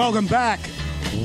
[0.00, 0.60] Welcome back.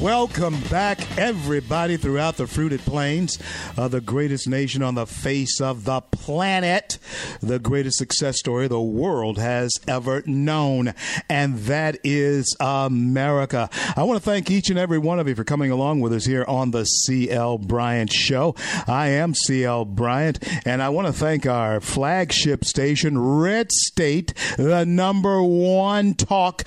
[0.02, 3.40] Welcome back, everybody, throughout the fruited plains
[3.78, 7.00] of the greatest nation on the face of the planet,
[7.46, 10.94] the greatest success story the world has ever known,
[11.30, 13.70] and that is America.
[13.96, 16.26] I want to thank each and every one of you for coming along with us
[16.26, 18.56] here on the CL Bryant Show.
[18.88, 24.86] I am CL Bryant, and I want to thank our flagship station, Red State, the
[24.86, 26.64] number one talk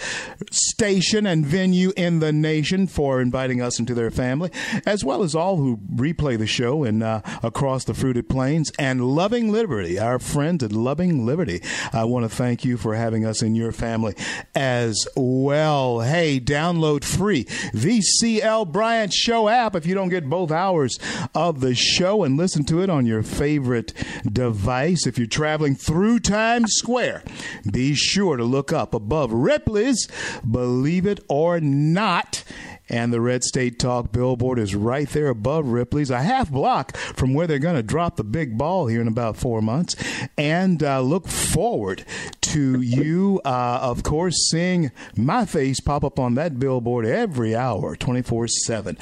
[0.50, 4.50] station and venue in the nation, for inviting us into their family,
[4.86, 9.04] as well as all who replay the show and uh, across the fruited plains and
[9.04, 11.62] Loving Liberty, our friends at Loving Liberty.
[11.92, 14.14] I want to thank you for having us in your family
[14.54, 16.00] as well.
[16.00, 20.98] Hey, download free the CL Bryant Show app if you don't get both hours
[21.34, 23.94] of the show and listen to it on your favorite
[24.30, 25.06] device.
[25.06, 27.22] If you're traveling through Times Square,
[27.70, 30.06] be sure to look up above Ripley's
[30.48, 32.44] Believe It or Not
[32.88, 37.34] and the Red State Talk billboard is right there above Ripley's, a half block from
[37.34, 39.96] where they're going to drop the big ball here in about four months.
[40.36, 42.04] And uh, look forward
[42.42, 47.96] to you, uh, of course, seeing my face pop up on that billboard every hour,
[47.96, 48.96] 24 7.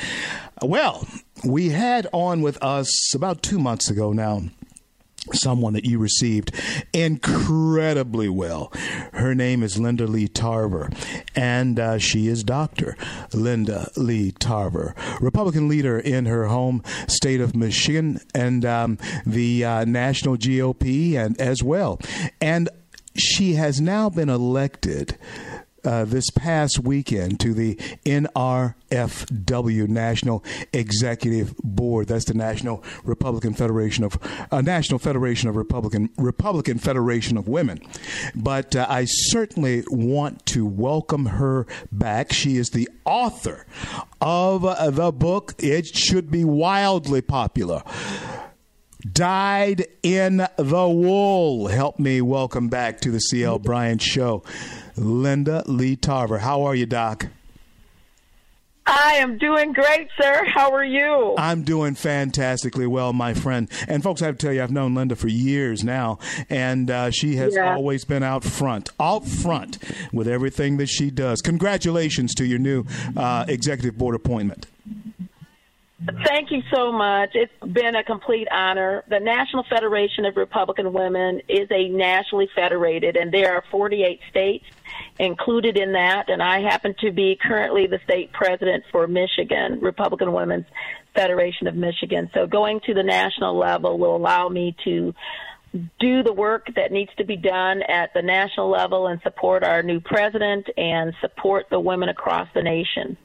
[0.62, 1.06] Well,
[1.44, 4.42] we had on with us about two months ago now
[5.32, 6.52] someone that you received
[6.92, 8.72] incredibly well.
[9.12, 10.90] Her name is Linda Lee Tarver,
[11.34, 12.96] and uh, she is Dr.
[13.32, 19.84] Linda Lee Tarver, Republican leader in her home state of Michigan and um, the uh,
[19.84, 22.00] national GOP, and as well.
[22.40, 22.68] And
[23.16, 25.16] she has now been elected
[25.86, 32.08] uh, this past weekend to the NRFW National Executive Board.
[32.08, 34.18] That's the National Republican Federation of
[34.50, 37.80] uh, National Federation of Republican Republican Federation of Women.
[38.34, 42.32] But uh, I certainly want to welcome her back.
[42.32, 43.66] She is the author
[44.20, 45.54] of uh, the book.
[45.58, 47.82] It should be wildly popular
[49.12, 51.68] dyed in the wool.
[51.68, 54.42] Help me welcome back to the CL Bryant Show.
[54.96, 56.38] Linda Lee Tarver.
[56.38, 57.26] How are you, Doc?
[58.86, 60.44] I am doing great, sir.
[60.46, 61.34] How are you?
[61.36, 63.68] I'm doing fantastically well, my friend.
[63.88, 67.10] And folks, I have to tell you, I've known Linda for years now, and uh,
[67.10, 67.74] she has yeah.
[67.74, 69.78] always been out front, out front
[70.12, 71.42] with everything that she does.
[71.42, 72.84] Congratulations to your new
[73.16, 74.66] uh, executive board appointment.
[76.04, 77.30] Thank you so much.
[77.32, 79.02] It's been a complete honor.
[79.08, 84.66] The National Federation of Republican Women is a nationally federated, and there are 48 states
[85.18, 86.28] included in that.
[86.28, 90.66] And I happen to be currently the state president for Michigan, Republican Women's
[91.14, 92.30] Federation of Michigan.
[92.34, 95.14] So going to the national level will allow me to
[95.98, 99.82] do the work that needs to be done at the national level and support our
[99.82, 103.16] new president and support the women across the nation.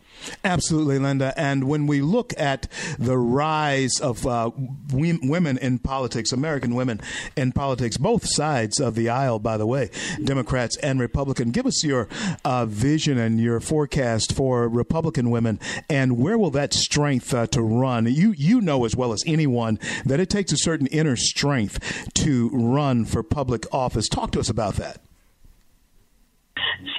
[0.44, 1.34] Absolutely, Linda.
[1.38, 2.68] And when we look at
[3.00, 4.52] the rise of uh,
[4.92, 7.02] women in politics, American women
[7.36, 9.90] in politics, both sides of the aisle, by the way,
[10.24, 12.08] Democrats and Republican, give us your
[12.46, 17.62] uh, vision and your forecast for Republican women, and where will that strength uh, to
[17.62, 18.06] run?
[18.06, 22.50] You you know as well as anyone that it takes a certain inner strength to
[22.50, 24.08] run for public office.
[24.08, 25.02] Talk to us about that.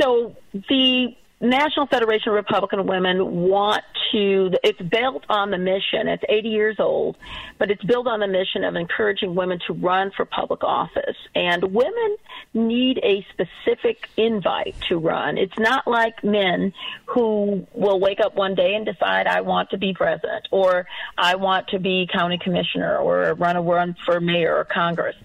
[0.01, 6.07] So the National Federation of Republican Women want to, it's built on the mission.
[6.07, 7.17] It's 80 years old,
[7.59, 11.17] but it's built on the mission of encouraging women to run for public office.
[11.35, 12.17] And women
[12.55, 15.37] need a specific invite to run.
[15.37, 16.73] It's not like men
[17.07, 20.87] who will wake up one day and decide, I want to be president, or
[21.19, 25.17] I want to be county commissioner, or run a run for mayor or Congress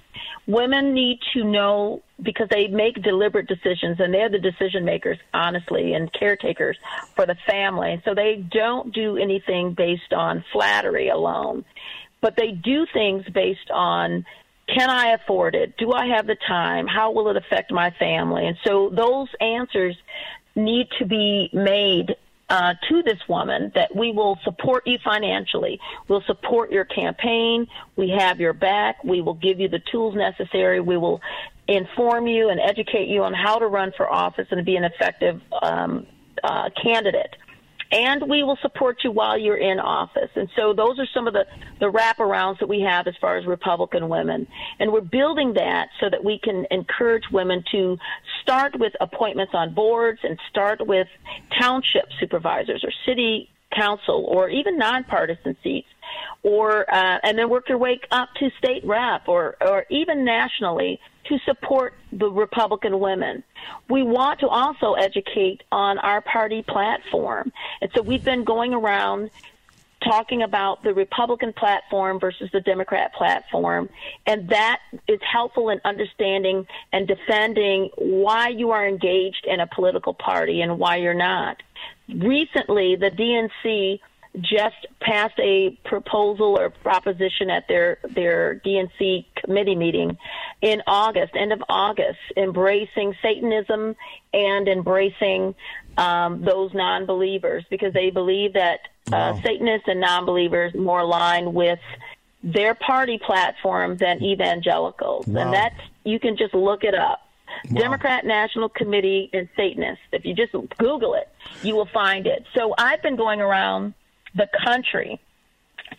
[0.47, 5.93] women need to know because they make deliberate decisions and they're the decision makers, honestly,
[5.93, 6.77] and caretakers
[7.15, 8.01] for the family.
[8.05, 11.63] So they don't do anything based on flattery alone,
[12.21, 14.25] but they do things based on
[14.67, 15.77] can I afford it?
[15.77, 16.87] Do I have the time?
[16.87, 18.47] How will it affect my family?
[18.47, 19.95] And so those answers
[20.55, 22.17] need to be made
[22.49, 25.79] uh, to this woman that we will support you financially.
[26.07, 27.67] We'll support your campaign.
[27.95, 29.03] We have your back.
[29.03, 30.79] We will give you the tools necessary.
[30.79, 31.21] We will
[31.67, 35.41] inform you and educate you on how to run for office and be an effective
[35.61, 36.07] um,
[36.43, 37.35] uh, candidate
[37.91, 40.29] and we will support you while you're in office.
[40.35, 41.45] And so those are some of the,
[41.79, 44.47] the wraparounds that we have as far as Republican women.
[44.79, 47.97] And we're building that so that we can encourage women to
[48.41, 51.07] start with appointments on boards and start with
[51.59, 55.87] township supervisors or city council or even nonpartisan seats
[56.43, 60.99] or uh, and then work your way up to state rep or or even nationally
[61.25, 63.43] to support the Republican women.
[63.89, 67.51] We want to also educate on our party platform.
[67.81, 69.29] And so we've been going around
[70.03, 73.89] talking about the Republican platform versus the Democrat platform,
[74.25, 80.13] and that is helpful in understanding and defending why you are engaged in a political
[80.13, 81.61] party and why you're not.
[82.07, 83.99] Recently, the DNC
[84.41, 90.17] just passed a proposal or proposition at their their DNC committee meeting
[90.61, 93.95] in August, end of August, embracing Satanism
[94.33, 95.55] and embracing
[95.97, 99.41] um, those non-believers because they believe that uh, wow.
[99.43, 101.79] Satanists and non-believers more align with
[102.43, 105.41] their party platform than evangelicals, wow.
[105.41, 107.21] and that's you can just look it up.
[107.71, 107.81] Wow.
[107.81, 110.03] Democrat National Committee and Satanists.
[110.11, 111.29] If you just Google it,
[111.63, 112.45] you will find it.
[112.53, 113.93] So I've been going around
[114.37, 115.19] the country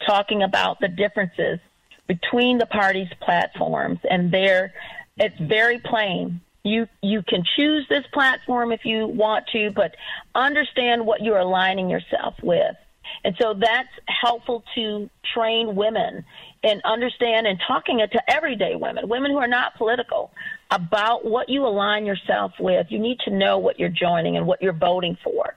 [0.07, 1.59] talking about the differences
[2.07, 4.73] between the parties' platforms, and there,
[5.19, 6.41] it's very plain.
[6.65, 9.95] You you can choose this platform if you want to, but
[10.35, 12.77] understand what you're aligning yourself with.
[13.25, 16.25] And so that's helpful to train women
[16.63, 20.31] and understand and talking to everyday women, women who are not political,
[20.71, 22.87] about what you align yourself with.
[22.91, 25.55] You need to know what you're joining and what you're voting for.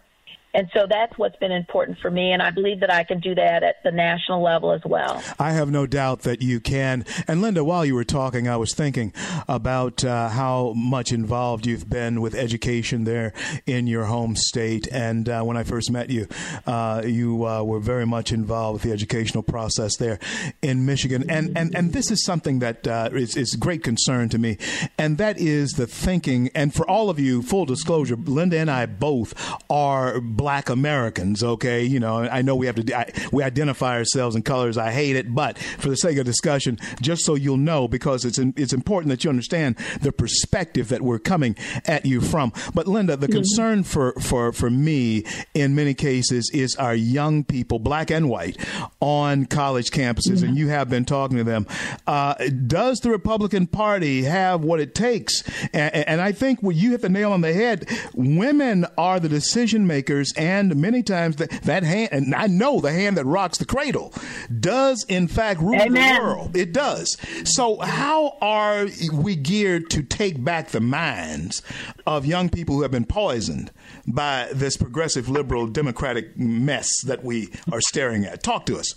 [0.53, 3.33] And so that's what's been important for me, and I believe that I can do
[3.35, 5.21] that at the national level as well.
[5.39, 7.05] I have no doubt that you can.
[7.27, 9.13] And Linda, while you were talking, I was thinking
[9.47, 13.33] about uh, how much involved you've been with education there
[13.65, 14.87] in your home state.
[14.91, 16.27] And uh, when I first met you,
[16.65, 20.19] uh, you uh, were very much involved with the educational process there
[20.61, 21.29] in Michigan.
[21.29, 24.57] And and and this is something that uh, is is great concern to me,
[24.97, 26.49] and that is the thinking.
[26.53, 29.33] And for all of you, full disclosure, Linda and I both
[29.69, 31.43] are black Americans.
[31.43, 34.75] Okay, you know, I know we have to I, we identify ourselves in colors.
[34.75, 38.39] I hate it, but for the sake of discussion, just so you'll know, because it's
[38.39, 41.55] it's important that you understand the perspective that we're coming
[41.85, 42.53] at you from.
[42.73, 43.35] But Linda, the mm-hmm.
[43.35, 48.57] concern for for for me in many cases is our young people, black and white,
[48.99, 50.45] on college campuses, mm-hmm.
[50.45, 51.67] and you have been talking to them.
[52.07, 52.33] Uh,
[52.65, 55.43] does the Republican Party have what it takes?
[55.71, 57.87] And, and I think well, you hit the nail on the head.
[58.15, 62.91] Women are the decision makers and many times that, that hand, and I know the
[62.91, 64.13] hand that rocks the cradle,
[64.59, 66.15] does in fact rule Amen.
[66.15, 66.55] the world.
[66.55, 67.17] It does.
[67.43, 71.61] So, how are we geared to take back the minds
[72.05, 73.71] of young people who have been poisoned
[74.07, 78.43] by this progressive liberal democratic mess that we are staring at?
[78.43, 78.93] Talk to us.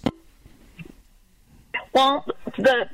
[1.94, 2.24] Well,
[2.58, 2.86] the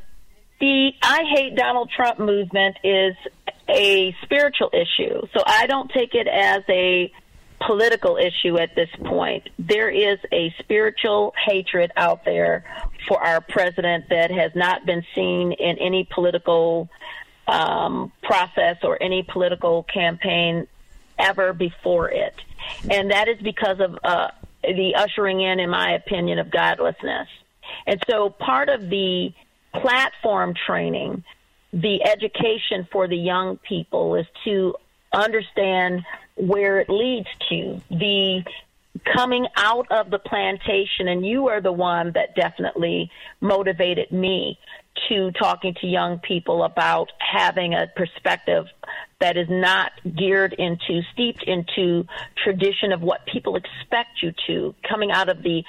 [0.60, 3.14] the I hate Donald Trump movement is
[3.70, 5.22] a spiritual issue.
[5.32, 7.12] So I don't take it as a
[7.67, 9.48] political issue at this point.
[9.58, 12.64] There is a spiritual hatred out there
[13.06, 16.88] for our president that has not been seen in any political
[17.46, 20.67] um, process or any political campaign
[21.19, 22.34] ever before it.
[22.90, 24.29] And that is because of uh,
[24.62, 27.29] the ushering in, in my opinion, of godlessness.
[27.86, 29.32] And so part of the
[29.74, 31.24] platform training,
[31.72, 34.74] the education for the young people is to
[35.12, 36.05] understand
[36.37, 37.81] where it leads to.
[37.91, 38.44] The
[39.15, 43.10] coming out of the plantation, and you are the one that definitely
[43.41, 44.58] motivated me
[45.09, 48.67] to talking to young people about having a perspective
[49.20, 52.06] that is not geared into, steeped into
[52.43, 55.63] tradition of what people expect you to, coming out of the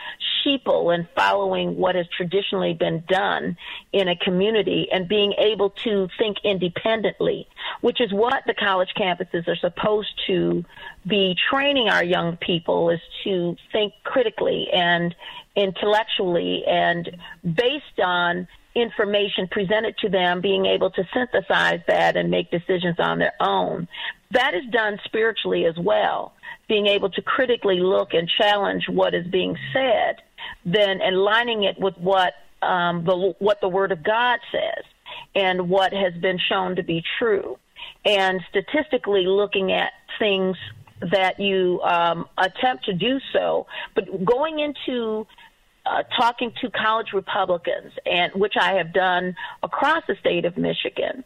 [0.44, 3.58] sheeple and following what has traditionally been done
[3.92, 7.46] in a community and being able to think independently,
[7.82, 10.64] which is what the college campuses are supposed to
[11.06, 15.14] be training our young people is to think critically and
[15.56, 22.52] intellectually and based on information presented to them, being able to synthesize that and make
[22.52, 23.88] decisions on their own.
[24.32, 26.34] That is done spiritually as well,
[26.68, 30.22] being able to critically look and challenge what is being said,
[30.66, 34.86] then aligning it with what um, the what the Word of God says
[35.36, 37.58] and what has been shown to be true,
[38.06, 40.56] and statistically looking at things
[41.12, 43.66] that you um, attempt to do so.
[43.96, 45.26] But going into
[45.86, 51.24] uh, talking to college Republicans, and which I have done across the state of Michigan,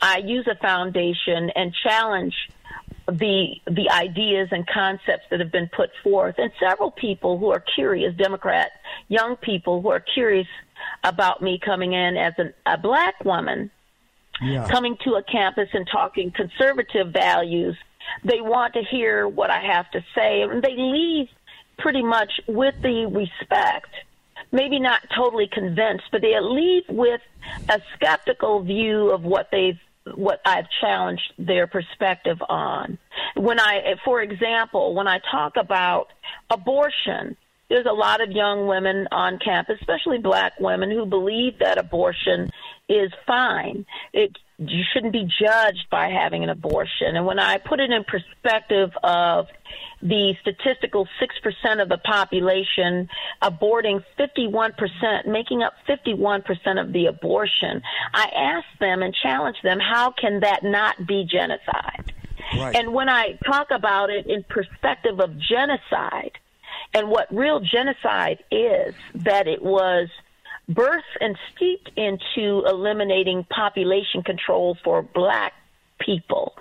[0.00, 2.34] I use a foundation and challenge
[3.06, 7.62] the the ideas and concepts that have been put forth, and several people who are
[7.74, 8.72] curious, Democrat
[9.08, 10.48] young people who are curious
[11.04, 13.70] about me coming in as an, a black woman,
[14.42, 14.68] yeah.
[14.68, 17.76] coming to a campus and talking conservative values.
[18.24, 21.28] They want to hear what I have to say, and they leave
[21.78, 23.90] pretty much with the respect
[24.52, 27.20] maybe not totally convinced, but they leave with
[27.68, 29.78] a skeptical view of what they've
[30.14, 32.96] what I've challenged their perspective on.
[33.34, 36.12] When I, for example, when I talk about
[36.48, 37.36] abortion,
[37.68, 42.50] there's a lot of young women on campus, especially black women, who believe that abortion
[42.88, 43.84] is fine.
[44.12, 47.14] It you shouldn't be judged by having an abortion.
[47.14, 49.48] And when I put it in perspective of
[50.00, 53.08] the statistical 6% of the population
[53.42, 57.82] aborting 51%, making up 51% of the abortion,
[58.14, 62.14] I asked them and challenged them, how can that not be genocide?
[62.56, 62.76] Right.
[62.76, 66.32] And when I talk about it in perspective of genocide
[66.94, 70.08] and what real genocide is, that it was–
[70.70, 75.52] birthed and steeped into eliminating population control for black
[75.98, 76.54] people.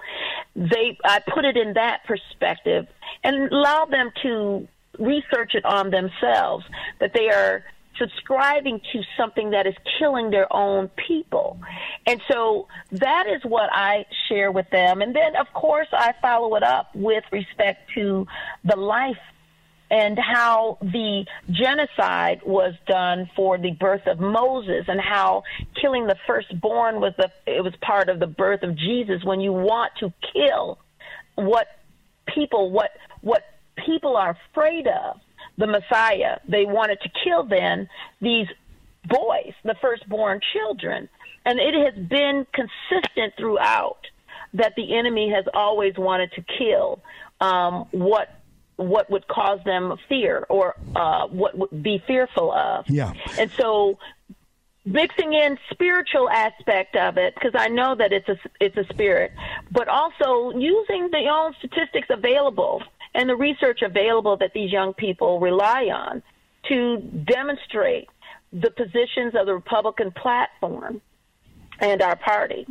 [0.55, 2.87] They, I put it in that perspective
[3.23, 4.67] and allow them to
[4.99, 6.65] research it on themselves
[6.99, 7.63] that they are
[7.97, 11.59] subscribing to something that is killing their own people.
[12.05, 15.01] And so that is what I share with them.
[15.01, 18.27] And then, of course, I follow it up with respect to
[18.63, 19.17] the life
[19.89, 25.43] and how the genocide was done for the birth of Moses and how
[25.79, 29.23] killing the firstborn was the it was part of the birth of Jesus.
[29.23, 30.79] When you want to kill
[31.35, 31.67] what
[32.33, 33.43] people what what
[33.85, 35.19] people are afraid of
[35.57, 37.87] the Messiah they wanted to kill then
[38.21, 38.47] these
[39.07, 41.07] boys the firstborn children.
[41.45, 43.99] And it has been consistent throughout
[44.55, 47.01] that the enemy has always wanted to kill
[47.41, 48.34] um, what
[48.77, 52.89] what would cause them fear or uh, what would be fearful of.
[52.89, 53.13] Yeah.
[53.37, 53.97] And so
[54.85, 59.31] mixing in spiritual aspect of it because I know that it's a it's a spirit,
[59.71, 65.39] but also using the own statistics available and the research available that these young people
[65.39, 66.21] rely on
[66.67, 68.09] to demonstrate
[68.51, 71.01] the positions of the Republican platform
[71.79, 72.67] and our party.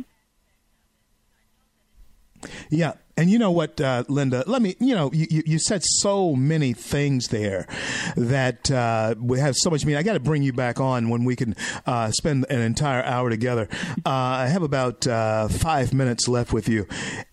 [2.69, 4.43] Yeah, and you know what, uh, Linda?
[4.45, 7.65] Let me, you know, you, you said so many things there
[8.17, 9.97] that uh, we have so much meaning.
[9.97, 11.55] I got to bring you back on when we can
[11.85, 13.69] uh, spend an entire hour together.
[14.05, 16.87] Uh, I have about uh, five minutes left with you.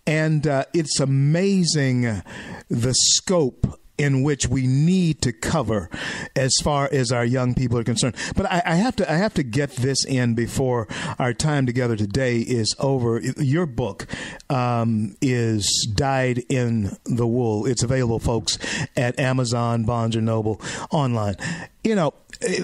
[0.07, 2.21] And uh, it's amazing
[2.69, 5.89] the scope in which we need to cover
[6.35, 8.15] as far as our young people are concerned.
[8.35, 10.87] But I, I, have to I have to get this in before
[11.19, 13.19] our time together today is over.
[13.19, 14.07] Your book
[14.49, 17.65] um, is dyed in the wool.
[17.65, 18.57] It's available, folks,
[18.97, 20.59] at Amazon, Barnes and Noble,
[20.91, 21.35] online.
[21.83, 22.13] You know,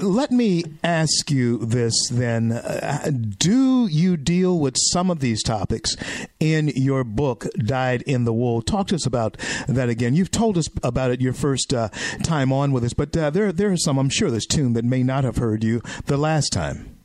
[0.02, 2.54] let me ask you this then.
[2.54, 5.96] Uh, do you deal with some of these topics
[6.40, 8.62] in your book, Dyed in the Wool?
[8.62, 10.16] Talk to us about that again.
[10.16, 11.90] You've told us about it your first uh,
[12.24, 14.86] time on with us, but uh, there, there are some, I'm sure this tune that
[14.86, 16.98] may not have heard you the last time.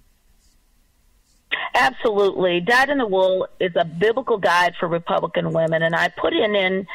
[1.75, 2.61] Absolutely.
[2.61, 6.54] Dyed in the Wool is a biblical guide for Republican women, and I put in
[6.54, 6.87] in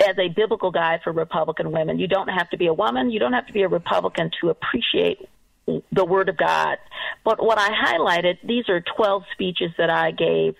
[0.00, 1.98] as a biblical guide for Republican women.
[1.98, 4.50] You don't have to be a woman, you don't have to be a Republican to
[4.50, 5.28] appreciate
[5.92, 6.78] the Word of God.
[7.24, 10.54] But what I highlighted, these are 12 speeches that I gave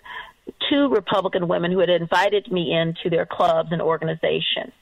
[0.70, 4.72] to Republican women who had invited me into their clubs and organizations.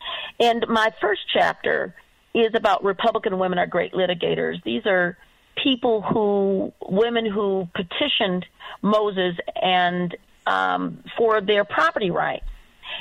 [0.40, 1.94] And my first chapter
[2.34, 4.62] is about Republican women are great litigators.
[4.64, 5.16] These are
[5.62, 8.46] people who, women who petitioned
[8.82, 12.44] Moses and um, for their property rights.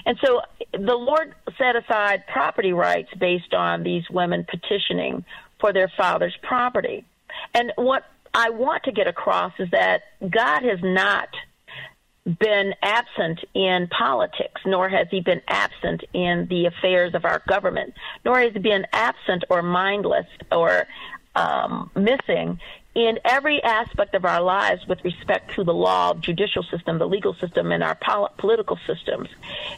[0.06, 0.42] And so
[0.74, 5.24] the Lord set aside property rights based on these women petitioning
[5.60, 7.06] for their father's property.
[7.54, 11.30] And what I want to get across is that God has not
[12.40, 17.94] been absent in politics, nor has he been absent in the affairs of our government,
[18.26, 20.88] nor has he been absent or mindless or
[21.36, 22.60] um, missing
[22.96, 27.36] in every aspect of our lives with respect to the law, judicial system, the legal
[27.36, 29.30] system, and our pol- political systems.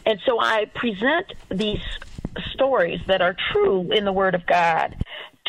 [0.05, 1.83] And so I present these
[2.53, 4.95] stories that are true in the Word of God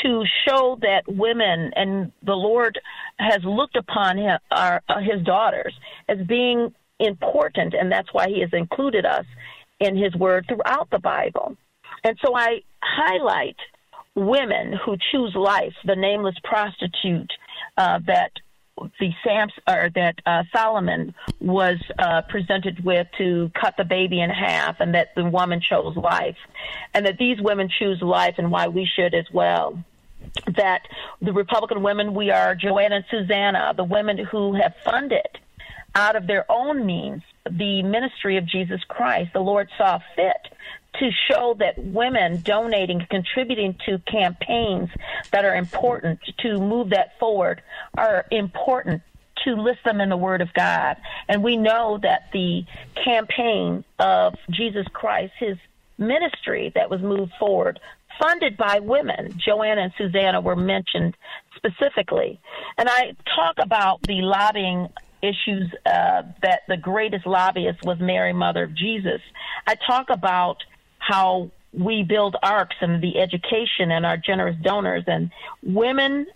[0.03, 2.81] to show that women and the Lord
[3.19, 5.79] has looked upon him, our, uh, his daughters
[6.09, 9.25] as being important, and that's why He has included us
[9.79, 11.57] in His Word throughout the Bible.
[12.05, 13.57] And so I highlight
[14.15, 17.31] women who choose life, the nameless prostitute
[17.77, 18.33] uh, that
[18.99, 24.31] the Sams or that uh, Solomon was uh, presented with to cut the baby in
[24.31, 26.37] half, and that the woman chose life,
[26.95, 29.83] and that these women choose life, and why we should as well.
[30.57, 30.83] That
[31.21, 35.29] the Republican women, we are Joanna and Susanna, the women who have funded
[35.95, 39.33] out of their own means the ministry of Jesus Christ.
[39.33, 40.55] The Lord saw fit
[40.99, 44.91] to show that women donating, contributing to campaigns
[45.31, 47.63] that are important to move that forward
[47.97, 49.03] are important
[49.45, 50.97] to list them in the Word of God.
[51.29, 52.65] And we know that the
[53.03, 55.57] campaign of Jesus Christ, his
[55.97, 57.81] ministry that was moved forward,
[58.21, 61.17] funded by women, Joanna and Susanna were mentioned
[61.57, 62.39] specifically.
[62.77, 64.89] And I talk about the lobbying
[65.23, 69.21] issues uh, that the greatest lobbyist was Mary, Mother of Jesus.
[69.67, 70.59] I talk about
[70.99, 75.31] how we build arks and the education and our generous donors and
[75.63, 76.27] women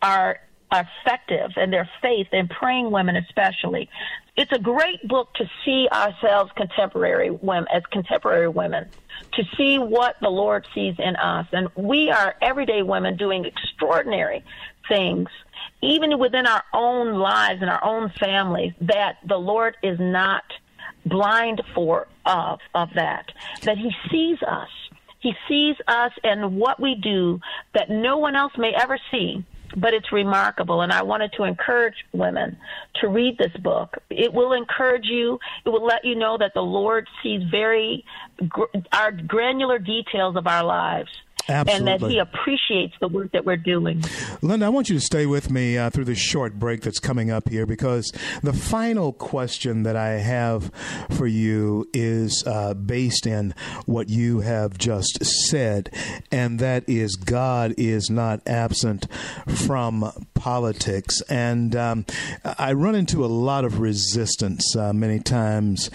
[0.00, 0.40] are
[0.72, 3.88] effective in their faith and praying women especially
[4.36, 8.86] it's a great book to see ourselves contemporary women as contemporary women
[9.32, 14.44] to see what the lord sees in us and we are everyday women doing extraordinary
[14.88, 15.28] things
[15.82, 20.44] even within our own lives and our own families that the lord is not
[21.08, 23.30] blind for of of that.
[23.62, 24.68] That he sees us.
[25.20, 27.40] He sees us and what we do
[27.74, 29.44] that no one else may ever see
[29.76, 30.80] but it's remarkable.
[30.80, 32.56] And i wanted to encourage women
[33.00, 33.98] to read this book.
[34.08, 35.38] It will encourage you.
[35.64, 38.04] It will let you know that the lord sees very
[38.48, 41.10] gr- our granular details of our lives
[41.48, 41.92] Absolutely.
[41.92, 44.02] and that he appreciates the work that we're doing.
[44.42, 47.30] Linda, I want you to stay with me uh, through this short break that's coming
[47.30, 48.12] up here because
[48.42, 50.70] the final question that I have
[51.10, 53.54] for you is uh, based in
[53.86, 55.90] what you have just said,
[56.30, 59.06] and that is God is not absent
[59.46, 61.22] from politics.
[61.22, 62.04] And um,
[62.44, 65.90] I run into a lot of resistance uh, many times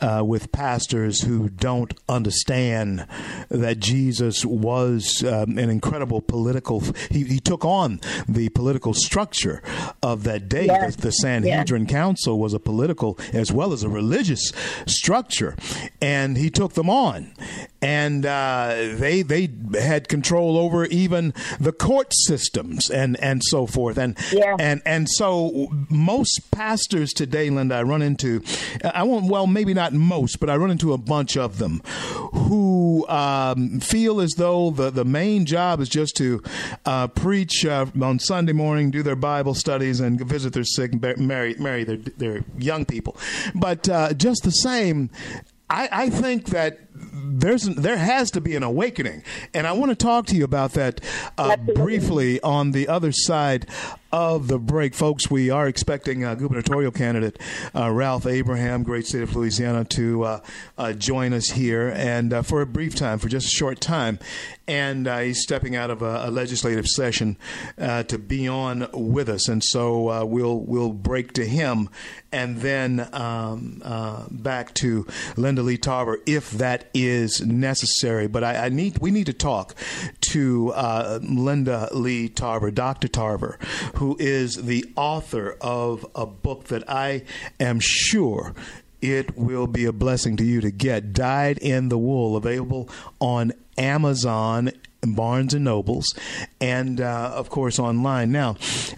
[0.00, 3.06] uh, with pastors who don't understand
[3.48, 6.82] that Jesus was was um, an incredible political.
[7.10, 9.62] He, he, took on the political structure
[10.02, 10.66] of that day.
[10.66, 10.96] Yes.
[10.96, 11.90] The, the, Sanhedrin yes.
[11.90, 14.52] Council was a political as well as a religious
[14.86, 15.54] structure,
[16.02, 17.32] and he took them on.
[17.80, 19.48] And uh, they they
[19.80, 23.98] had control over even the court systems and, and so forth.
[23.98, 24.56] And yeah.
[24.58, 28.42] and and so most pastors today, Linda, I run into.
[28.82, 29.26] I won't.
[29.26, 31.80] Well, maybe not most, but I run into a bunch of them
[32.32, 36.42] who um, feel as though the the main job is just to
[36.84, 41.54] uh, preach uh, on Sunday morning, do their Bible studies, and visit their sick, marry
[41.54, 43.16] marry their their young people.
[43.54, 45.10] But uh, just the same,
[45.70, 49.22] I, I think that there's there has to be an awakening,
[49.54, 51.00] and I want to talk to you about that
[51.36, 53.66] uh, briefly on the other side
[54.10, 55.30] of the break, folks.
[55.30, 57.38] We are expecting uh, gubernatorial candidate
[57.74, 60.40] uh, Ralph Abraham, great state of Louisiana, to uh,
[60.78, 64.18] uh, join us here and uh, for a brief time, for just a short time,
[64.66, 67.36] and he's stepping out of a, a legislative session
[67.76, 71.88] to be on with us, and so we'll we'll break to him,
[72.32, 78.26] and then um, back to Linda Lee Tarver if that is necessary.
[78.26, 79.74] But I, I need we need to talk
[80.20, 83.08] to uh, Linda Lee Tarver, Dr.
[83.08, 83.58] Tarver,
[83.98, 87.24] who is the author of a book that I
[87.58, 88.54] am sure
[89.00, 91.12] it will be a blessing to you to get.
[91.12, 92.88] Dyed in the Wool, available
[93.20, 94.70] on Amazon.
[95.02, 96.12] and Barnes and Nobles,
[96.60, 98.32] and uh, of course online.
[98.32, 98.56] Now,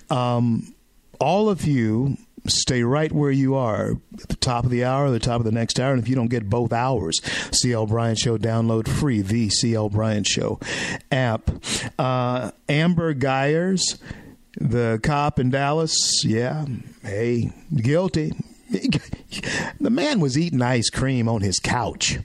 [0.09, 0.75] um,
[1.21, 5.19] all of you stay right where you are at the top of the hour, the
[5.19, 5.93] top of the next hour.
[5.93, 7.21] And if you don't get both hours,
[7.53, 10.59] CL Bryant Show, download free the CL Bryant Show
[11.13, 11.51] app.
[11.99, 13.79] Uh, Amber Guyger,
[14.57, 16.67] the cop in Dallas, yeah,
[17.03, 18.33] hey, guilty.
[19.81, 22.19] the man was eating ice cream on his couch.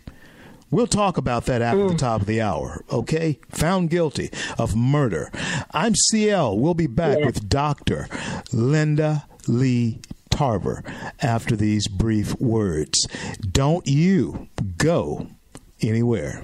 [0.71, 1.89] We'll talk about that after mm.
[1.89, 3.39] the top of the hour, okay?
[3.51, 5.31] Found guilty of murder.
[5.71, 6.57] I'm CL.
[6.57, 7.25] We'll be back yeah.
[7.25, 8.07] with Dr.
[8.51, 10.83] Linda Lee Tarver
[11.21, 13.07] after these brief words.
[13.51, 15.27] Don't you go
[15.81, 16.43] anywhere.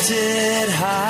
[0.00, 1.09] Lifted high.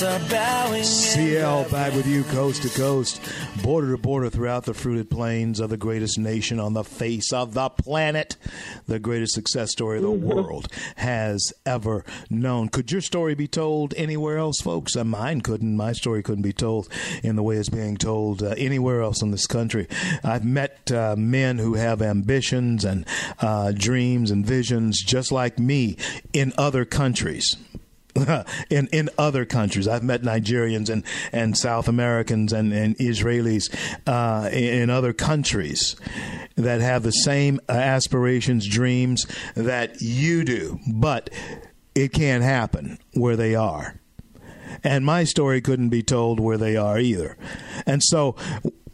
[0.00, 3.20] CL back with you coast to coast,
[3.62, 7.52] border to border throughout the fruited plains of the greatest nation on the face of
[7.52, 8.38] the planet,
[8.86, 10.26] the greatest success story the mm-hmm.
[10.26, 12.70] world has ever known.
[12.70, 14.96] Could your story be told anywhere else, folks?
[14.96, 15.76] Uh, mine couldn't.
[15.76, 16.88] My story couldn't be told
[17.22, 19.86] in the way it's being told uh, anywhere else in this country.
[20.24, 23.04] I've met uh, men who have ambitions and
[23.40, 25.98] uh, dreams and visions just like me
[26.32, 27.54] in other countries.
[28.70, 29.86] in in other countries.
[29.88, 33.72] I've met Nigerians and, and South Americans and, and Israelis
[34.06, 35.96] uh, in, in, other countries
[36.56, 41.30] that have the same aspirations, dreams that you do, but
[41.94, 44.00] it can't happen where they are.
[44.82, 47.36] And my story couldn't be told where they are either.
[47.86, 48.36] And so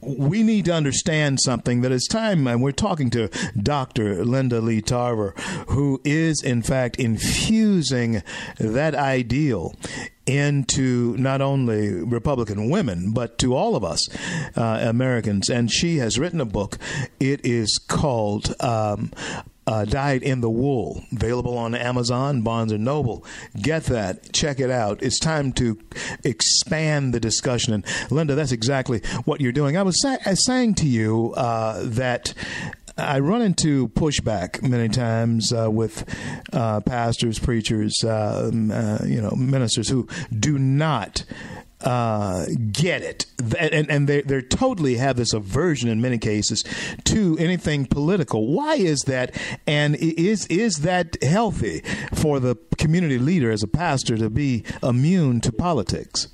[0.06, 3.28] we need to understand something that it's time, and we're talking to
[3.60, 4.24] Dr.
[4.24, 5.32] Linda Lee Tarver,
[5.68, 8.22] who is, in fact, infusing
[8.58, 9.74] that ideal
[10.26, 14.00] into not only Republican women, but to all of us
[14.56, 15.48] uh, Americans.
[15.48, 16.78] And she has written a book.
[17.20, 19.12] It is called um,
[19.66, 23.24] uh, Dyed in the Wool, available on Amazon, Barnes and Noble.
[23.60, 25.02] Get that, check it out.
[25.02, 25.78] It's time to
[26.24, 27.74] expand the discussion.
[27.74, 29.76] And Linda, that's exactly what you're doing.
[29.76, 32.32] I was sa- saying to you uh, that
[32.96, 36.04] I run into pushback many times uh, with
[36.52, 41.24] uh, pastors, preachers, uh, uh you know, ministers who do not
[41.82, 43.26] uh, get it,
[43.58, 46.64] and, and they they totally have this aversion in many cases
[47.04, 48.52] to anything political.
[48.52, 49.36] Why is that?
[49.66, 51.82] And is is that healthy
[52.14, 56.28] for the community leader as a pastor to be immune to politics?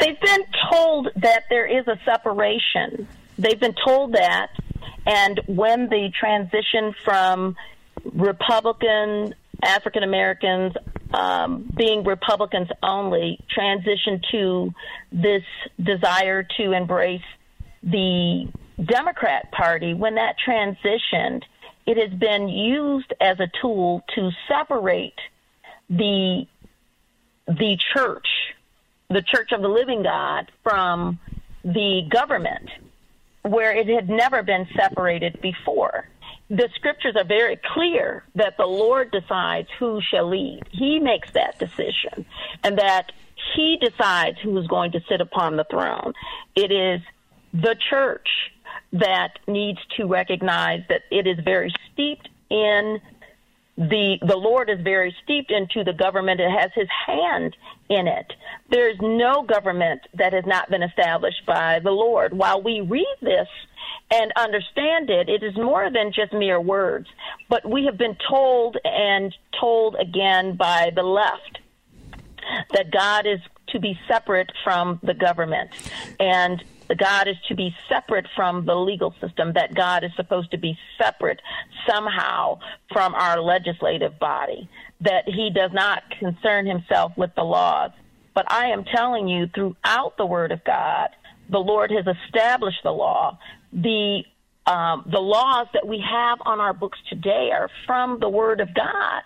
[0.00, 3.08] They've been told that there is a separation.
[3.38, 4.48] They've been told that,
[5.06, 7.56] and when the transition from
[8.12, 10.74] Republican African Americans
[11.12, 14.72] um, being Republicans only transitioned to
[15.12, 15.42] this
[15.82, 17.22] desire to embrace
[17.82, 18.48] the
[18.82, 21.42] Democrat Party, when that transitioned,
[21.86, 25.18] it has been used as a tool to separate
[25.90, 26.46] the
[27.46, 28.26] the church,
[29.10, 31.18] the Church of the Living God, from
[31.62, 32.70] the government,
[33.42, 36.08] where it had never been separated before
[36.54, 40.62] the scriptures are very clear that the Lord decides who shall lead.
[40.70, 42.24] He makes that decision,
[42.62, 43.10] and that
[43.56, 46.12] He decides who is going to sit upon the throne.
[46.54, 47.00] It is
[47.52, 48.28] the church
[48.92, 53.00] that needs to recognize that it is very steeped in
[53.76, 56.40] the the Lord is very steeped into the government.
[56.40, 57.56] It has His hand
[57.88, 58.32] in it.
[58.70, 62.32] There is no government that has not been established by the Lord.
[62.32, 63.48] While we read this
[64.10, 67.08] and understand it, it is more than just mere words.
[67.48, 71.58] But we have been told and told again by the left
[72.72, 75.70] that God is to be separate from the government
[76.20, 76.62] and
[76.98, 80.78] God is to be separate from the legal system, that God is supposed to be
[80.98, 81.40] separate
[81.88, 82.58] somehow
[82.92, 84.68] from our legislative body,
[85.00, 87.90] that he does not concern himself with the laws.
[88.34, 91.10] But I am telling you, throughout the Word of God,
[91.48, 93.38] the Lord has established the law
[93.74, 94.22] the
[94.66, 98.72] um, the laws that we have on our books today are from the Word of
[98.72, 99.22] God,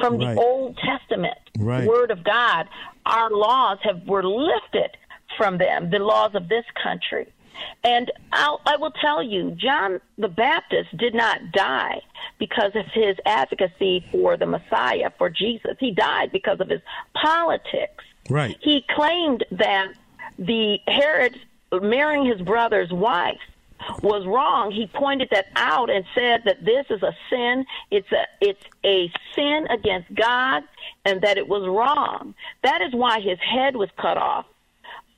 [0.00, 0.34] from right.
[0.34, 1.86] the Old Testament right.
[1.86, 2.66] Word of God.
[3.06, 4.96] Our laws have were lifted
[5.40, 7.26] from them, the laws of this country.
[7.82, 12.02] And I'll, I will tell you, John the Baptist did not die
[12.38, 15.76] because of his advocacy for the Messiah, for Jesus.
[15.78, 16.82] He died because of his
[17.14, 18.04] politics.
[18.28, 18.58] Right.
[18.60, 19.94] He claimed that
[20.38, 21.38] the Herod
[21.72, 23.40] marrying his brother's wife
[24.02, 27.64] was wrong, he pointed that out and said that this is a sin.
[27.90, 30.64] It's a it's a sin against God,
[31.06, 32.34] and that it was wrong.
[32.62, 34.44] That is why his head was cut off.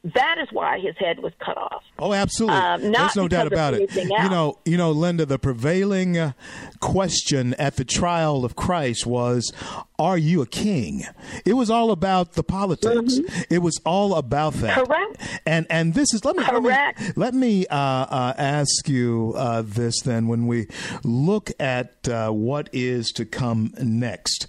[0.05, 1.85] That is why his head was cut off.
[1.97, 2.57] Oh, absolutely.
[2.59, 3.83] Um, not There's no doubt about it.
[3.83, 5.25] anything You know, you know, Linda.
[5.25, 6.33] The prevailing uh,
[6.81, 9.53] question at the trial of Christ was,
[10.01, 11.05] "Are you a king?"
[11.47, 13.21] It was all about the politics.
[13.49, 14.77] It was all about that.
[14.77, 14.93] Mm-hmm.
[14.93, 15.41] Correct.
[15.47, 17.17] And and this is let me let me, Correct.
[17.17, 20.27] let me uh, uh, ask you uh, this then.
[20.27, 20.67] When we
[21.05, 24.49] look at uh, what is to come next,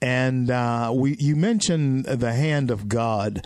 [0.00, 3.44] and uh, we you mentioned the hand of God.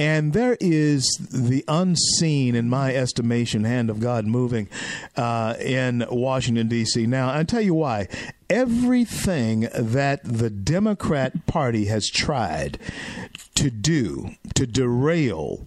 [0.00, 4.66] And there is the unseen, in my estimation, hand of God moving
[5.14, 7.04] uh, in Washington, D.C.
[7.04, 8.08] Now, I'll tell you why.
[8.48, 12.78] Everything that the Democrat Party has tried
[13.56, 15.66] to do to derail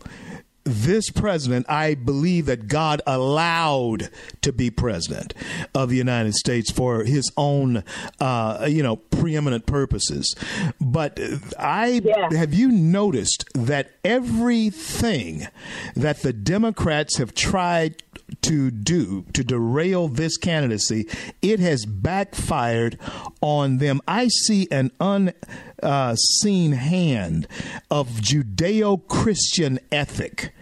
[0.66, 4.10] this president, I believe that God allowed
[4.42, 5.34] to be president
[5.76, 7.84] of the United States for his own,
[8.20, 10.34] uh, you know, preeminent purposes.
[10.80, 11.20] But
[11.60, 12.34] I Yeah.
[12.38, 15.48] have you noticed that everything
[15.96, 18.02] that the Democrats have tried
[18.44, 21.08] to do to derail this candidacy,
[21.42, 22.98] it has backfired
[23.42, 24.02] on them.
[24.08, 27.48] I see an unseen hand
[27.92, 30.54] of Judeo Christian ethic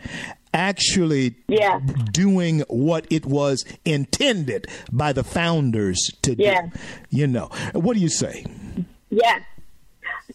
[0.54, 1.80] actually Yeah.
[2.12, 6.62] doing what it was intended by the founders to Yeah.
[6.63, 6.72] do.
[7.10, 8.46] You know, what do you say?
[9.10, 9.39] Yeah.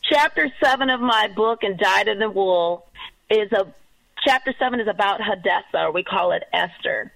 [0.02, 2.86] Chapter seven of my book, Indicted in the Wool,
[3.28, 3.66] is a
[4.26, 7.12] chapter seven is about Hadassah, or we call it Esther.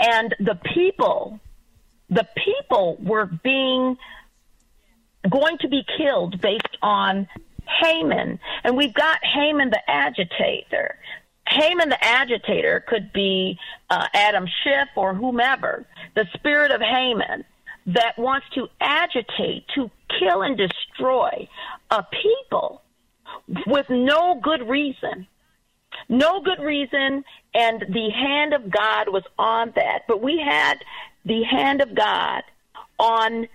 [0.00, 1.40] And the people,
[2.08, 3.96] the people were being
[5.28, 7.28] going to be killed based on
[7.82, 8.38] Haman.
[8.64, 10.96] And we've got Haman the agitator.
[11.48, 13.58] Haman the agitator could be
[13.90, 17.44] uh, Adam Schiff or whomever, the spirit of Haman
[17.86, 21.48] that wants to agitate, to kill and destroy
[21.90, 22.82] a people
[23.66, 25.26] with no good reason.
[26.08, 30.02] No good reason, and the hand of God was on that.
[30.06, 30.84] But we had
[31.24, 32.42] the hand of God
[32.98, 33.48] on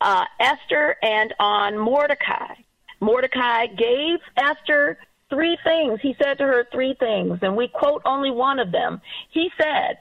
[0.00, 2.54] uh, Esther and on Mordecai.
[3.00, 4.98] Mordecai gave Esther
[5.30, 6.00] three things.
[6.00, 9.00] He said to her three things, and we quote only one of them.
[9.30, 9.98] He said,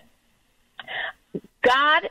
[1.61, 2.09] God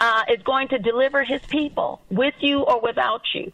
[0.00, 3.52] uh, is going to deliver his people with you or without you.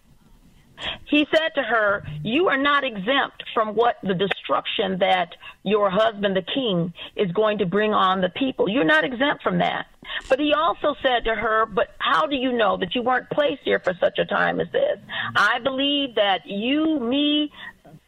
[1.06, 6.36] He said to her, You are not exempt from what the destruction that your husband,
[6.36, 8.68] the king, is going to bring on the people.
[8.68, 9.86] You're not exempt from that.
[10.28, 13.62] But he also said to her, But how do you know that you weren't placed
[13.64, 14.98] here for such a time as this?
[15.36, 17.52] I believe that you, me,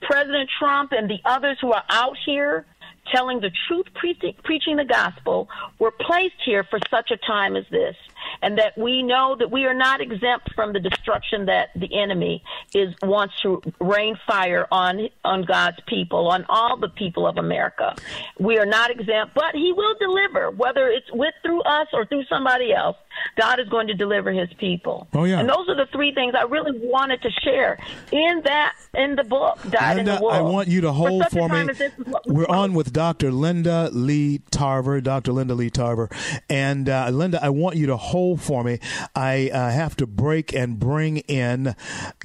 [0.03, 2.67] President Trump, and the others who are out here
[3.13, 5.49] telling the truth, preaching, preaching the gospel,
[5.79, 7.95] were placed here for such a time as this.
[8.43, 12.43] And that we know that we are not exempt from the destruction that the enemy
[12.75, 17.95] is wants to rain fire on on God's people, on all the people of America.
[18.39, 22.25] We are not exempt, but He will deliver, whether it's with through us or through
[22.25, 22.97] somebody else.
[23.37, 25.07] God is going to deliver His people.
[25.15, 25.41] Oh, yeah.
[25.41, 27.79] And those are the three things I really wanted to share
[28.13, 29.59] in that in the book.
[29.69, 30.31] Dyed in Linda, the Wool.
[30.31, 31.61] I want you to hold a for, me.
[31.61, 33.31] as this is what we We're on with Dr.
[33.31, 35.01] Linda Lee Tarver.
[35.01, 35.33] Dr.
[35.33, 36.09] Linda Lee Tarver.
[36.49, 38.79] And uh, Linda, I want you to hold for me.
[39.15, 41.75] I uh, have to break and bring in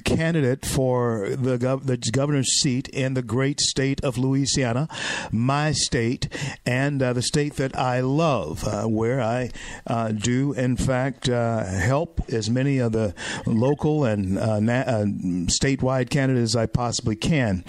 [0.04, 4.88] candidate for the, gov- the governor's seat in the great state of Louisiana,
[5.30, 6.28] my state,
[6.64, 9.50] and uh, the state that I love, uh, where I
[9.86, 13.14] uh, do, in fact, uh, help as many of the
[13.46, 15.04] local and uh, na- uh,
[15.46, 17.64] statewide candidates as I possibly can.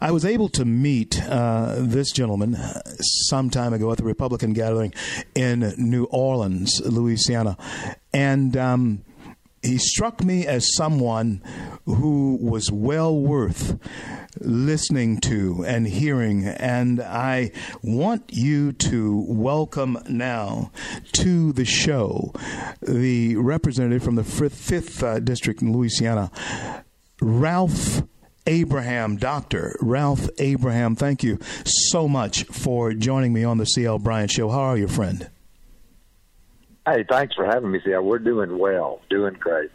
[0.00, 2.56] I was able to meet uh, this gentleman
[3.28, 4.92] some time ago at the Republican gathering
[5.34, 7.56] in New Orleans, Louisiana,
[8.12, 8.56] and.
[8.56, 9.04] Um,
[9.64, 11.42] he struck me as someone
[11.86, 13.78] who was well worth
[14.40, 16.44] listening to and hearing.
[16.44, 17.50] And I
[17.82, 20.70] want you to welcome now
[21.12, 22.32] to the show
[22.82, 26.30] the representative from the 5th uh, District in Louisiana,
[27.20, 28.02] Ralph.
[28.46, 29.74] Abraham, Dr.
[29.80, 34.50] Ralph Abraham, thank you so much for joining me on the CL Bryant Show.
[34.50, 35.30] How are you, friend?
[36.86, 37.80] Hey, thanks for having me.
[37.82, 39.70] See, we're doing well, doing great.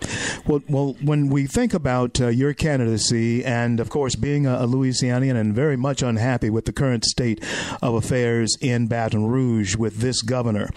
[0.45, 4.67] Well, well, when we think about uh, your candidacy, and of course being a, a
[4.67, 7.43] Louisianian and very much unhappy with the current state
[7.81, 10.69] of affairs in Baton Rouge with this governor,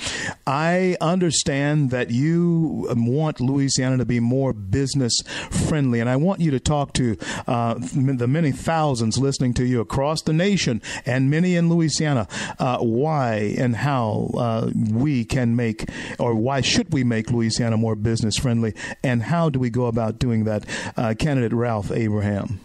[0.47, 6.41] I understand that you um, want Louisiana to be more business friendly, and I want
[6.41, 11.31] you to talk to uh, the many thousands listening to you across the nation and
[11.31, 12.27] many in Louisiana
[12.59, 15.85] uh, why and how uh, we can make
[16.23, 20.21] or why should we make Louisiana more business friendly, and how do we go about
[20.21, 20.65] doing that?
[20.97, 22.61] Uh, candidate Ralph Abraham.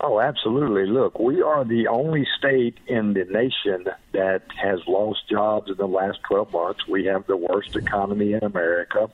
[0.00, 0.86] Oh, absolutely.
[0.86, 5.86] Look, we are the only state in the nation that has lost jobs in the
[5.86, 6.86] last 12 months.
[6.88, 9.10] We have the worst economy in America.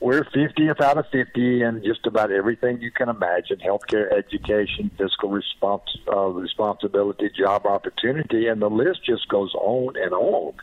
[0.00, 5.30] We're 50th out of 50 in just about everything you can imagine healthcare, education, fiscal
[5.30, 10.54] respons- uh, responsibility, job opportunity, and the list just goes on and on.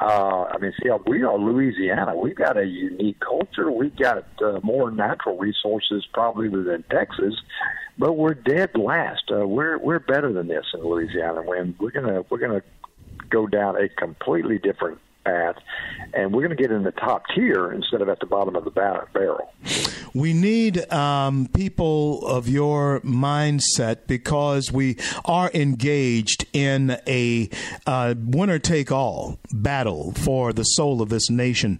[0.00, 2.16] Uh, I mean, see, we are Louisiana.
[2.16, 3.70] We've got a unique culture.
[3.70, 7.34] We've got uh, more natural resources probably than Texas
[7.98, 9.30] but we're dead last.
[9.30, 11.42] Uh, we're we're better than this in Louisiana.
[11.42, 12.62] When we're gonna we're gonna
[13.30, 15.56] go down a completely different path,
[16.14, 18.64] and we're going to get in the top tier instead of at the bottom of
[18.64, 19.52] the barrel.
[20.14, 27.48] We need um, people of your mindset because we are engaged in a
[27.86, 31.78] uh, winner take all battle for the soul of this nation.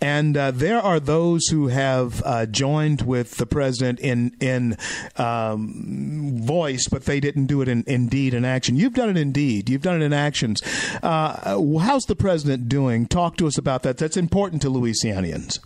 [0.00, 4.76] And uh, there are those who have uh, joined with the president in, in
[5.16, 8.76] um, voice, but they didn't do it in, in deed and action.
[8.76, 10.62] You've done it in deed, you've done it in actions.
[11.02, 12.83] Uh, how's the president doing?
[13.08, 13.98] Talk to us about that.
[13.98, 15.58] That's important to Louisianians.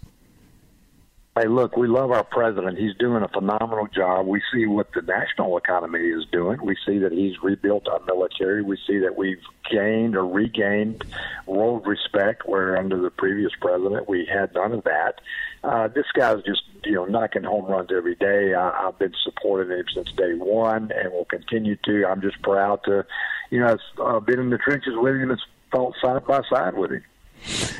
[1.38, 2.78] Hey, look, we love our president.
[2.78, 4.26] He's doing a phenomenal job.
[4.26, 6.58] We see what the national economy is doing.
[6.60, 8.62] We see that he's rebuilt our military.
[8.62, 11.04] We see that we've gained or regained
[11.46, 15.20] world respect, where under the previous president we had none of that.
[15.62, 18.54] Uh, this guy's just you know knocking home runs every day.
[18.54, 22.04] I, I've been supporting him since day one, and will continue to.
[22.04, 23.06] I'm just proud to,
[23.50, 26.76] you know, I've uh, been in the trenches with him and fought side by side
[26.76, 27.04] with him.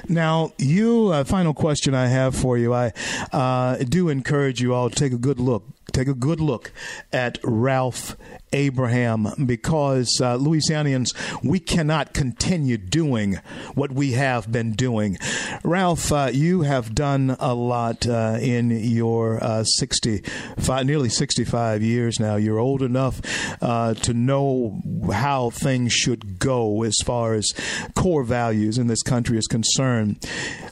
[0.09, 2.73] Now, you, uh, final question I have for you.
[2.73, 2.93] I
[3.33, 5.65] uh, do encourage you all to take a good look.
[5.93, 6.73] Take a good look
[7.13, 8.17] at Ralph
[8.53, 11.09] Abraham because uh, Louisianians,
[11.43, 13.41] we cannot continue doing
[13.75, 15.19] what we have been doing.
[15.65, 22.21] Ralph, uh, you have done a lot uh, in your uh, 65, nearly 65 years
[22.21, 22.37] now.
[22.37, 23.21] You're old enough
[23.63, 24.81] uh, to know
[25.13, 27.53] how things should go as far as
[27.95, 30.25] core values in this country is concerned.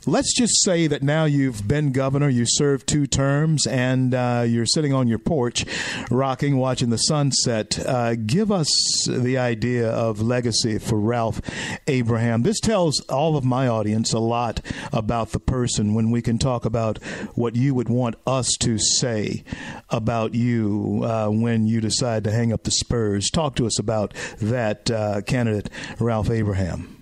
[0.07, 4.67] Let's just say that now you've been governor, you served two terms, and uh, you're
[4.67, 5.65] sitting on your porch,
[6.11, 8.69] rocking, watching the sunset uh, give us
[9.09, 11.41] the idea of legacy for Ralph
[11.87, 12.43] Abraham.
[12.43, 14.61] This tells all of my audience a lot
[14.93, 16.99] about the person when we can talk about
[17.35, 19.45] what you would want us to say
[19.91, 23.31] about you uh, when you decide to hang up the spurs.
[23.31, 26.97] Talk to us about that uh, candidate, Ralph Abraham.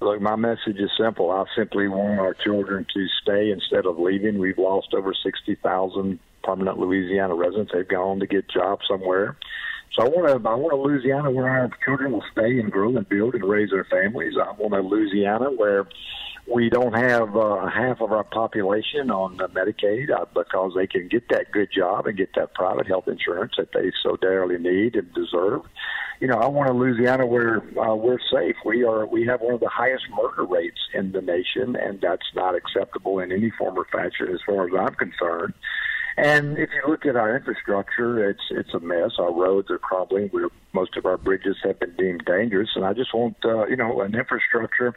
[0.00, 1.30] Look, my message is simple.
[1.30, 4.38] I simply want our children to stay instead of leaving.
[4.38, 7.72] We've lost over 60,000 permanent Louisiana residents.
[7.72, 9.36] They've gone to get jobs somewhere.
[9.94, 12.96] So I want to I want a Louisiana where our children will stay and grow
[12.96, 14.34] and build and raise their families.
[14.36, 15.86] I want a Louisiana where
[16.52, 21.08] we don't have uh, half of our population on uh, Medicaid uh, because they can
[21.08, 24.96] get that good job and get that private health insurance that they so dearly need
[24.96, 25.62] and deserve.
[26.20, 28.56] You know, I want a Louisiana where uh, we're safe.
[28.64, 32.26] We are we have one of the highest murder rates in the nation, and that's
[32.34, 35.54] not acceptable in any form or fashion as far as I'm concerned.
[36.16, 39.12] And if you look at our infrastructure, it's it's a mess.
[39.18, 40.30] Our roads are crumbling.
[40.32, 43.76] We're, most of our bridges have been deemed dangerous, and I just want uh, you
[43.76, 44.94] know an infrastructure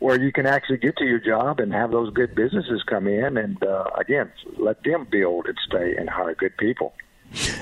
[0.00, 3.36] where you can actually get to your job and have those good businesses come in,
[3.36, 6.92] and uh, again, let them build and stay and hire good people.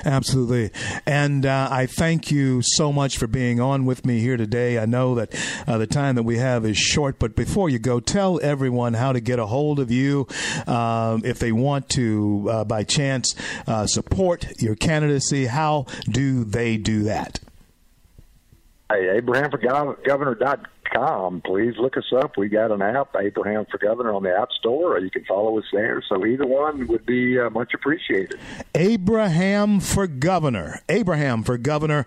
[0.05, 0.71] Absolutely.
[1.05, 4.79] And uh, I thank you so much for being on with me here today.
[4.79, 5.35] I know that
[5.67, 9.11] uh, the time that we have is short, but before you go, tell everyone how
[9.13, 10.27] to get a hold of you
[10.67, 13.35] um, if they want to, uh, by chance,
[13.67, 15.45] uh, support your candidacy.
[15.45, 17.39] How do they do that?
[18.91, 19.51] Hey, Abraham
[20.91, 21.41] for com.
[21.41, 22.37] Please look us up.
[22.37, 25.57] We got an app, Abraham for Governor, on the App Store, or you can follow
[25.57, 26.03] us there.
[26.07, 28.39] So either one would be uh, much appreciated.
[28.75, 30.81] Abraham for Governor.
[30.89, 32.05] Abraham for Governor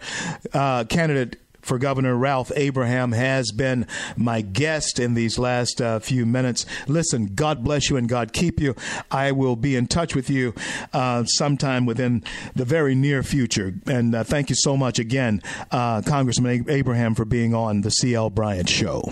[0.53, 6.27] uh, candidate for Governor Ralph Abraham has been my guest in these last uh, few
[6.27, 6.67] minutes.
[6.87, 8.75] Listen, God bless you and God keep you.
[9.11, 10.55] I will be in touch with you
[10.93, 13.75] uh, sometime within the very near future.
[13.87, 18.31] And uh, thank you so much again, uh, Congressman Abraham, for being on the C.L.
[18.31, 19.03] Bryant Show.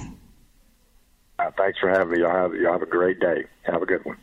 [1.39, 2.19] Uh, thanks for having me.
[2.19, 3.45] you have, you have a great day.
[3.63, 4.17] Have a good one.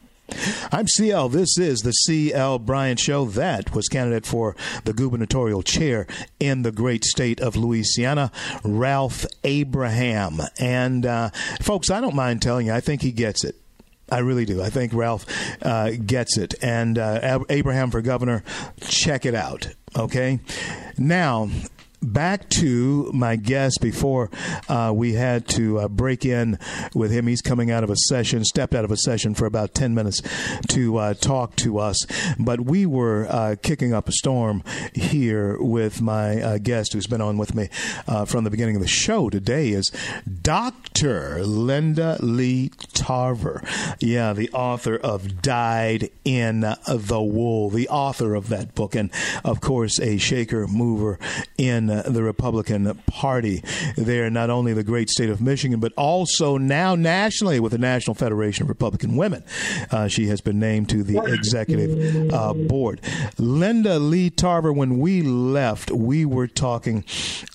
[0.71, 1.29] I'm CL.
[1.29, 3.25] This is the CL Bryant Show.
[3.25, 6.07] That was candidate for the gubernatorial chair
[6.39, 8.31] in the great state of Louisiana,
[8.63, 10.39] Ralph Abraham.
[10.59, 11.29] And uh,
[11.61, 13.55] folks, I don't mind telling you, I think he gets it.
[14.09, 14.61] I really do.
[14.61, 15.25] I think Ralph
[15.61, 16.55] uh, gets it.
[16.61, 18.43] And uh, Abraham for governor,
[18.81, 19.69] check it out.
[19.97, 20.39] Okay.
[20.97, 21.49] Now,
[22.01, 24.29] back to my guest before
[24.69, 26.59] uh, we had to uh, break in
[26.93, 27.27] with him.
[27.27, 30.21] He's coming out of a session, stepped out of a session for about 10 minutes
[30.69, 32.05] to uh, talk to us.
[32.39, 37.21] But we were uh, kicking up a storm here with my uh, guest who's been
[37.21, 37.69] on with me
[38.07, 39.91] uh, from the beginning of the show today is
[40.41, 41.43] Dr.
[41.43, 43.63] Linda Lee Tarver.
[43.99, 49.11] Yeah, the author of Dyed in the Wool, the author of that book, and
[49.43, 51.19] of course, a shaker mover
[51.57, 53.63] in the Republican Party
[53.95, 58.13] there, not only the great state of Michigan, but also now nationally with the National
[58.13, 59.43] Federation of Republican Women.
[59.91, 63.01] Uh, she has been named to the executive uh, board.
[63.37, 67.03] Linda Lee Tarver, when we left, we were talking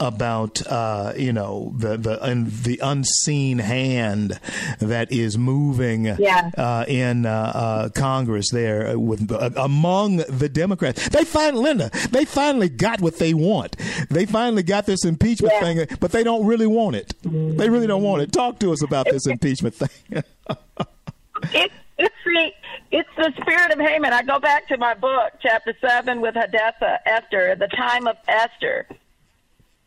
[0.00, 2.18] about, uh, you know, the, the,
[2.62, 4.38] the unseen hand
[4.78, 6.50] that is moving yeah.
[6.56, 11.08] Uh, in uh, uh, Congress there with among the Democrats.
[11.08, 13.76] They finally, Linda, they finally got what they want.
[14.10, 15.60] They finally got this impeachment yeah.
[15.60, 17.14] thing, but they don't really want it.
[17.22, 18.32] They really don't want it.
[18.32, 20.22] Talk to us about this impeachment thing.
[21.52, 22.52] it, it's the
[22.90, 24.12] it's the spirit of Haman.
[24.12, 28.86] I go back to my book, chapter seven, with Hadassah, Esther, the time of Esther.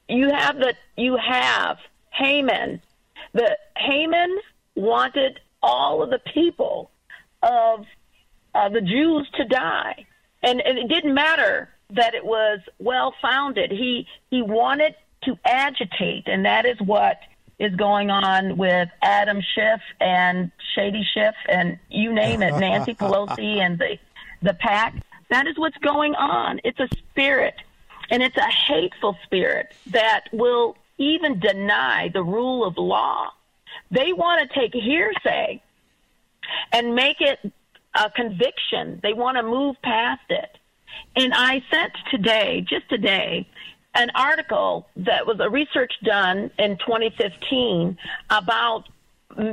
[0.08, 1.78] You have the you have
[2.12, 2.82] Haman.
[3.34, 4.40] The Haman
[4.76, 6.92] wanted all of the people
[7.44, 7.86] of
[8.54, 10.06] uh, the Jews to die,
[10.42, 13.72] and, and it didn't matter that it was well founded.
[13.72, 17.20] He he wanted to agitate, and that is what
[17.58, 23.60] is going on with Adam Schiff and Shady Schiff and you name it, Nancy Pelosi
[23.60, 23.98] and the
[24.42, 24.96] the PAC.
[25.30, 26.60] That is what's going on.
[26.64, 27.56] It's a spirit,
[28.12, 33.32] and it's a hateful spirit that will even deny the rule of law.
[33.92, 35.62] They want to take hearsay
[36.72, 37.40] and make it
[37.96, 39.00] a conviction.
[39.02, 40.58] They want to move past it.
[41.16, 43.48] And I sent today, just today,
[43.96, 47.98] an article that was a research done in 2015
[48.30, 48.86] about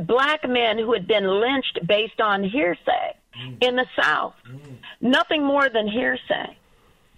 [0.07, 3.63] black men who had been lynched based on hearsay mm.
[3.63, 4.35] in the South.
[4.49, 4.77] Mm.
[5.01, 6.57] Nothing more than hearsay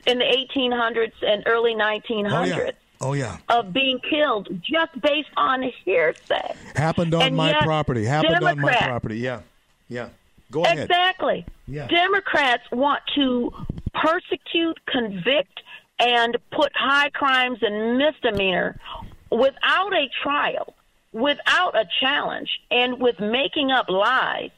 [0.07, 2.31] in the 1800s and early 1900s.
[2.31, 2.70] Oh, yeah.
[3.01, 3.37] Oh yeah.
[3.49, 6.55] Of being killed just based on hearsay.
[6.75, 8.05] Happened on and my property.
[8.05, 9.18] Happened Democrats, on my property.
[9.18, 9.41] Yeah.
[9.89, 10.09] Yeah.
[10.51, 10.79] Go ahead.
[10.79, 11.47] Exactly.
[11.67, 11.87] Yeah.
[11.89, 13.53] Democrats want to
[13.95, 15.61] persecute, convict,
[15.99, 18.79] and put high crimes and misdemeanor
[19.31, 20.75] without a trial,
[21.13, 24.51] without a challenge, and with making up lies,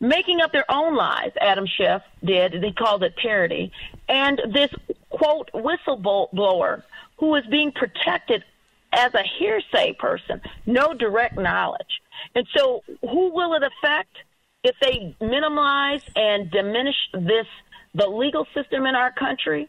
[0.00, 1.30] making up their own lies.
[1.40, 2.60] Adam Schiff did.
[2.60, 3.72] They called it parody.
[4.08, 4.70] And this
[5.10, 6.82] quote whistleblower
[7.18, 8.44] who is being protected
[8.92, 12.00] as a hearsay person, no direct knowledge.
[12.34, 14.16] And so, who will it affect?
[14.62, 17.46] If they minimize and diminish this
[17.94, 19.68] the legal system in our country,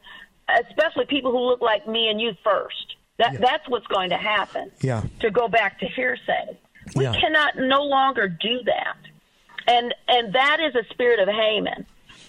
[0.70, 2.96] especially people who look like me and you first.
[3.18, 3.39] That yeah.
[3.39, 4.72] that's what's going to happen.
[4.82, 5.04] Yeah.
[5.22, 6.58] To go back to hearsay.
[6.96, 7.14] We yeah.
[7.14, 8.98] cannot no longer do that.
[9.68, 11.86] And and that is a spirit of Haman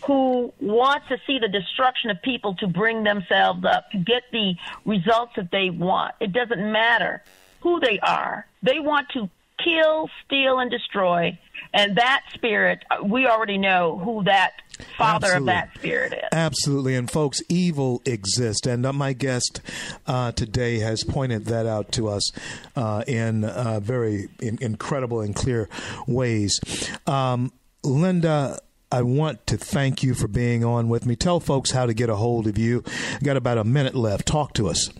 [0.06, 4.54] who wants to see the destruction of people to bring themselves up, to get the
[4.84, 6.14] results that they want.
[6.20, 7.22] It doesn't matter
[7.60, 8.46] who they are.
[8.62, 9.30] They want to
[9.64, 11.38] kill, steal, and destroy.
[11.74, 14.52] And that spirit, we already know who that
[14.98, 15.38] father Absolutely.
[15.38, 16.28] of that spirit is.
[16.32, 16.94] Absolutely.
[16.96, 18.66] And folks, evil exists.
[18.66, 19.60] And uh, my guest
[20.06, 22.30] uh, today has pointed that out to us
[22.76, 25.68] uh, in uh, very in- incredible and clear
[26.06, 26.60] ways.
[27.06, 27.52] Um,
[27.82, 28.58] Linda,
[28.90, 31.16] I want to thank you for being on with me.
[31.16, 32.84] Tell folks how to get a hold of you.
[33.24, 34.26] Got about a minute left.
[34.26, 34.90] Talk to us.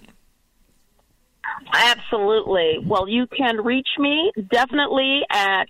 [1.73, 2.79] Absolutely.
[2.85, 5.69] Well, you can reach me definitely at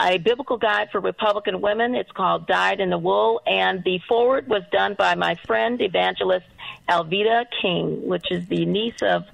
[0.00, 1.94] a biblical guide for Republican women.
[1.94, 6.46] It's called Dyed in the Wool, and the foreword was done by my friend, evangelist
[6.88, 9.24] Alveda King, which is the niece of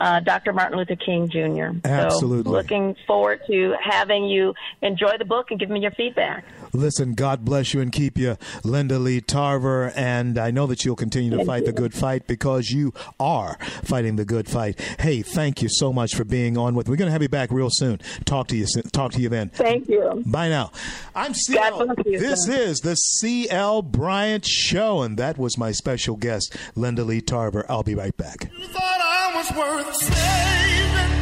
[0.00, 0.52] uh, Dr.
[0.54, 1.76] Martin Luther King Jr.
[1.86, 2.44] Absolutely.
[2.50, 6.44] So looking forward to having you enjoy the book and give me your feedback.
[6.72, 9.92] Listen, God bless you and keep you, Linda Lee Tarver.
[9.94, 11.66] And I know that you'll continue to Thank fight you.
[11.66, 14.80] the good fight because you are fighting the good fight.
[15.00, 16.88] Hey, thank you so much for being on with.
[16.88, 17.98] We're going to have you back real soon.
[18.24, 18.66] Talk to you.
[18.92, 19.50] Talk to you then.
[19.50, 20.22] Thank you.
[20.24, 20.70] Bye now.
[21.14, 21.94] I'm CL.
[22.06, 22.52] You, This sir.
[22.52, 27.64] is the CL Bryant Show, and that was my special guest, Linda Lee Tarver.
[27.68, 28.50] I'll be right back.
[28.58, 31.12] You thought I was worth saving.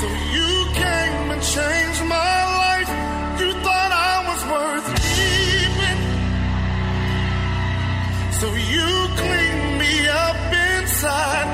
[0.00, 0.06] So
[0.36, 2.90] you came and changed my life.
[3.40, 4.88] You thought I was worth.
[8.40, 11.53] So you cleaned me up inside.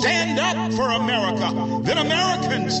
[0.00, 1.80] Stand up for America.
[1.82, 2.74] Then Americans,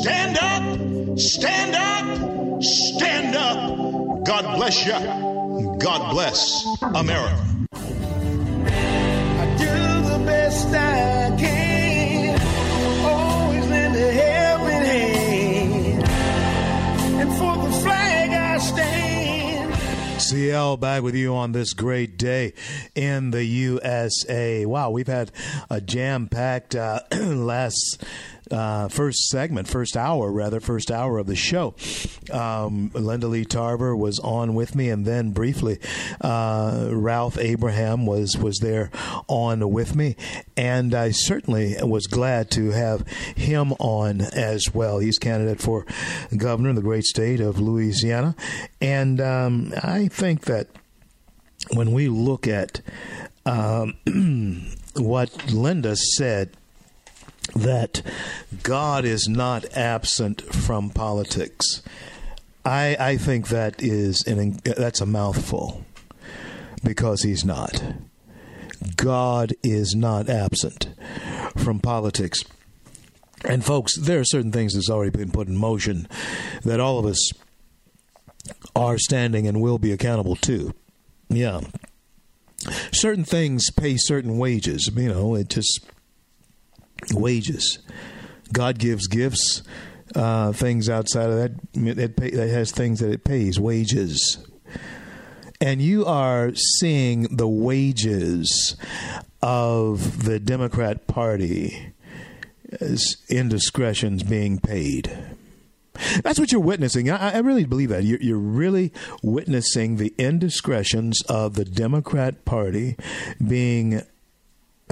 [0.00, 4.24] stand up, stand up, stand up.
[4.24, 4.92] God bless you.
[5.78, 7.44] God bless America.
[9.42, 12.40] I do the best I can.
[13.04, 16.04] Always lend a helping hand.
[17.20, 19.01] And for the flag I stand.
[20.32, 22.54] CL back with you on this great day
[22.94, 24.64] in the USA.
[24.64, 25.30] Wow, we've had
[25.68, 28.02] a jam packed uh, last.
[28.52, 31.74] Uh, first segment, first hour, rather, first hour of the show.
[32.30, 35.78] Um, Linda Lee Tarver was on with me, and then briefly,
[36.20, 38.90] uh, Ralph Abraham was was there
[39.26, 40.16] on with me,
[40.54, 44.98] and I certainly was glad to have him on as well.
[44.98, 45.86] He's candidate for
[46.36, 48.36] governor in the great state of Louisiana,
[48.82, 50.68] and um, I think that
[51.72, 52.82] when we look at
[53.46, 53.94] um,
[54.96, 56.56] what Linda said
[57.54, 58.02] that
[58.62, 61.82] God is not absent from politics.
[62.64, 65.84] I I think that is an that's a mouthful
[66.84, 67.82] because he's not.
[68.96, 70.88] God is not absent
[71.56, 72.42] from politics.
[73.44, 76.08] And folks, there are certain things that's already been put in motion
[76.64, 77.32] that all of us
[78.74, 80.72] are standing and will be accountable to.
[81.28, 81.60] Yeah.
[82.92, 84.90] Certain things pay certain wages.
[84.94, 85.80] You know, it just
[87.12, 87.78] wages.
[88.52, 89.62] God gives gifts.
[90.14, 91.52] Uh, things outside of that,
[91.98, 94.36] it pay, that has things that it pays wages.
[95.58, 98.76] And you are seeing the wages
[99.40, 101.94] of the Democrat Party
[102.80, 105.10] as indiscretions being paid.
[106.22, 107.10] That's what you're witnessing.
[107.10, 108.04] I, I really believe that.
[108.04, 108.92] You're, you're, really
[109.22, 112.96] witnessing the indiscretions of the Democrat Party
[113.46, 114.02] being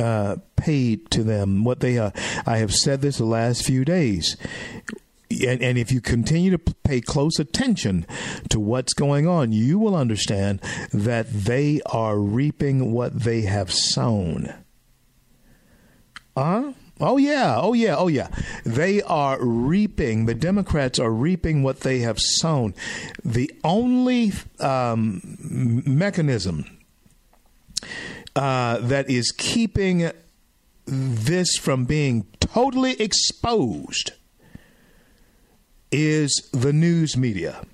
[0.00, 1.64] uh, paid to them.
[1.64, 2.10] What they, uh,
[2.46, 4.36] I have said this the last few days.
[5.30, 8.04] And, and, if you continue to pay close attention
[8.48, 10.60] to what's going on, you will understand
[10.92, 14.52] that they are reaping what they have sown.
[16.36, 16.72] Huh?
[17.00, 17.58] Oh, yeah.
[17.60, 17.94] Oh, yeah.
[17.96, 18.28] Oh, yeah.
[18.64, 22.74] They are reaping, the Democrats are reaping what they have sown.
[23.24, 25.20] The only um,
[25.86, 26.64] mechanism
[28.36, 30.10] uh, that is keeping
[30.86, 34.12] this from being totally exposed
[35.92, 37.64] is the news media.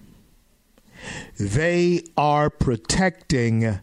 [1.38, 3.80] They are protecting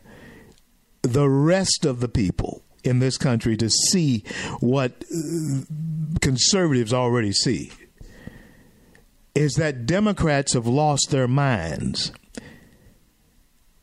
[1.01, 4.23] the rest of the people in this country to see
[4.59, 5.03] what
[6.21, 7.71] conservatives already see
[9.35, 12.11] is that Democrats have lost their minds.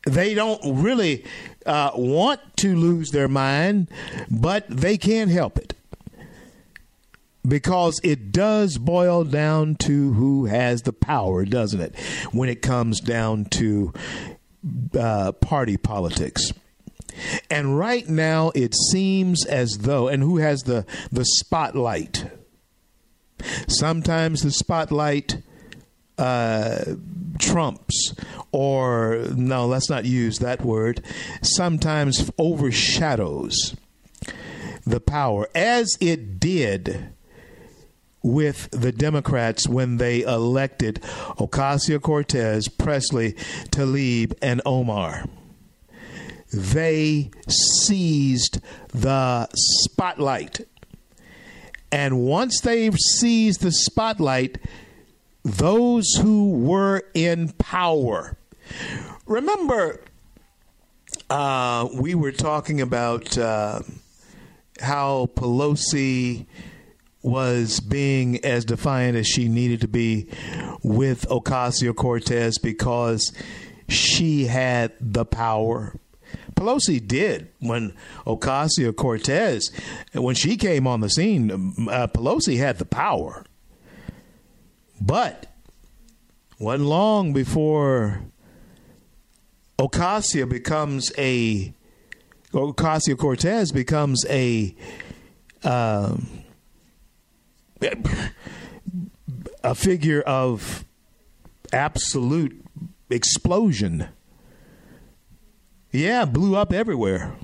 [0.07, 1.25] They don't really
[1.71, 3.89] uh, want to lose their mind,
[4.29, 5.75] but they can't help it
[7.47, 11.95] because it does boil down to who has the power, doesn't it?
[12.33, 13.93] When it comes down to
[14.99, 16.53] uh, party politics.
[17.49, 22.33] And right now, it seems as though, and who has the, the spotlight?
[23.69, 25.41] Sometimes the spotlight
[26.21, 26.85] uh,
[27.39, 28.15] trumps,
[28.53, 31.03] or no, let's not use that word,
[31.43, 33.75] sometimes overshadows
[34.87, 37.13] the power, as it did
[38.23, 41.01] with the Democrats when they elected
[41.39, 43.33] Ocasio Cortez, Presley,
[43.71, 45.25] Tlaib, and Omar.
[46.53, 50.61] They seized the spotlight.
[51.93, 54.59] And once they've seized the spotlight,
[55.45, 58.37] those who were in power.
[59.27, 60.01] Remember,
[61.29, 63.81] uh, we were talking about uh,
[64.81, 66.47] how Pelosi
[67.23, 70.27] was being as defiant as she needed to be
[70.83, 73.33] with Ocasio Cortez because
[73.89, 75.95] she had the power.
[76.55, 77.95] Pelosi did when
[78.27, 79.71] Ocasio Cortez,
[80.15, 83.45] when she came on the scene, uh, Pelosi had the power.
[85.01, 85.47] But
[86.59, 88.23] wasn't long before
[89.79, 91.73] Ocasio becomes a
[92.53, 94.75] Ocasio Cortez becomes a
[95.63, 96.29] um,
[99.63, 100.85] a figure of
[101.73, 102.63] absolute
[103.09, 104.09] explosion.
[105.93, 107.37] Yeah, blew up everywhere.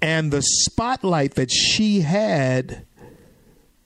[0.00, 2.84] And the spotlight that she had,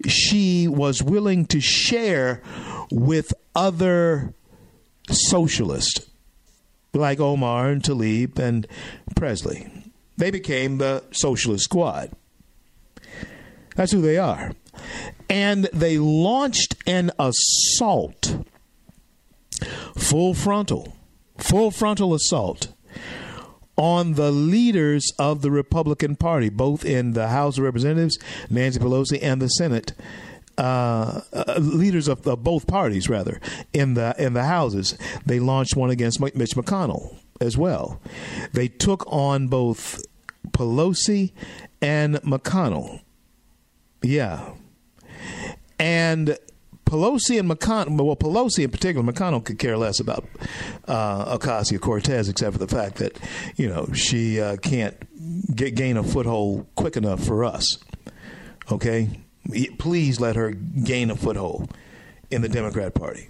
[0.06, 2.42] she was willing to share
[2.90, 4.34] with other
[5.10, 6.08] socialists
[6.92, 8.66] like Omar and Tlaib and
[9.14, 9.70] Presley.
[10.16, 12.10] They became the Socialist Squad.
[13.74, 14.52] That's who they are.
[15.28, 18.38] And they launched an assault,
[19.96, 20.96] full frontal,
[21.38, 22.72] full frontal assault
[23.76, 28.18] on the leaders of the Republican Party, both in the House of Representatives,
[28.48, 29.92] Nancy Pelosi, and the Senate.
[30.58, 33.38] Uh, uh, leaders of, of, both parties, rather,
[33.74, 34.96] in the in the houses,
[35.26, 38.00] they launched one against Mitch McConnell as well.
[38.54, 40.02] They took on both
[40.52, 41.32] Pelosi
[41.82, 43.02] and McConnell.
[44.02, 44.52] Yeah,
[45.78, 46.38] and
[46.86, 50.24] Pelosi and McConnell, well, Pelosi in particular, McConnell could care less about
[50.86, 53.18] uh, Ocasio Cortez, except for the fact that,
[53.56, 54.96] you know, she uh, can't
[55.54, 57.78] get, gain a foothold quick enough for us.
[58.70, 59.10] Okay?
[59.78, 61.74] Please let her gain a foothold
[62.30, 63.28] in the Democrat Party.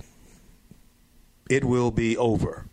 [1.48, 2.66] It will be over.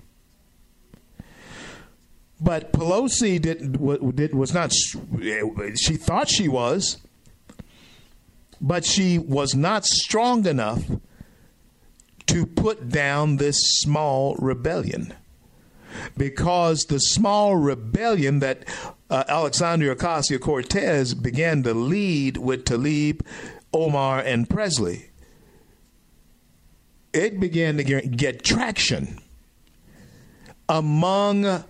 [2.42, 4.74] But Pelosi did, was not.
[4.74, 6.98] She thought she was
[8.64, 10.82] but she was not strong enough
[12.26, 15.14] to put down this small rebellion.
[16.18, 18.64] Because the small rebellion that
[19.10, 23.22] uh, Alexandria Ocasio Cortez began to lead with Tlaib,
[23.74, 25.10] Omar, and Presley,
[27.12, 29.20] it began to get traction
[30.70, 31.66] among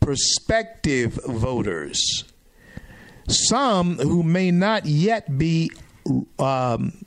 [0.00, 2.24] prospective voters.
[3.28, 5.70] Some who may not yet be
[6.38, 7.04] um,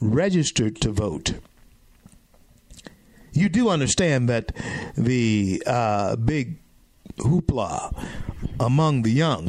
[0.00, 1.34] registered to vote,
[3.32, 4.52] you do understand that
[4.96, 6.58] the uh, big
[7.18, 7.96] hoopla
[8.60, 9.48] among the young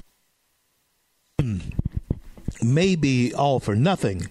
[2.61, 4.27] may be all for nothing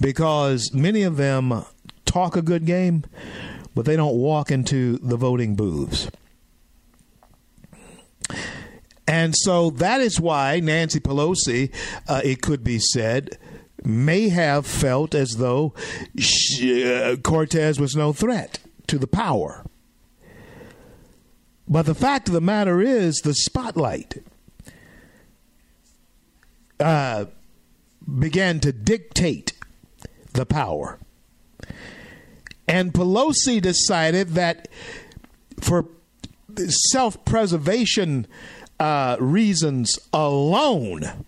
[0.00, 1.64] because many of them
[2.04, 3.04] talk a good game,
[3.74, 6.08] but they don't walk into the voting booths.
[9.12, 11.70] And so that is why Nancy Pelosi,
[12.08, 13.36] uh, it could be said,
[13.84, 15.74] may have felt as though
[16.18, 19.66] she, uh, Cortez was no threat to the power.
[21.68, 24.24] But the fact of the matter is, the spotlight
[26.80, 27.26] uh,
[28.18, 29.52] began to dictate
[30.32, 30.98] the power.
[32.66, 34.68] And Pelosi decided that
[35.60, 35.84] for
[36.66, 38.26] self preservation
[38.82, 41.24] uh, reasons alone,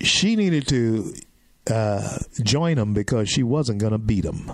[0.00, 1.14] she needed to
[1.70, 4.50] uh, join them because she wasn't going to beat them.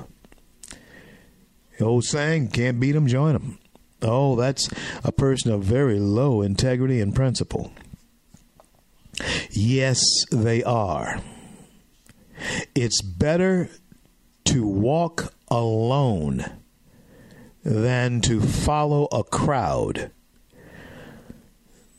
[1.78, 3.59] The old saying, can't beat them, join them.
[4.03, 4.68] Oh, that's
[5.03, 7.72] a person of very low integrity and principle.
[9.53, 11.22] Yes, they are.
[12.74, 13.70] It's better
[14.45, 16.45] to walk alone
[17.64, 20.11] than to follow a crowd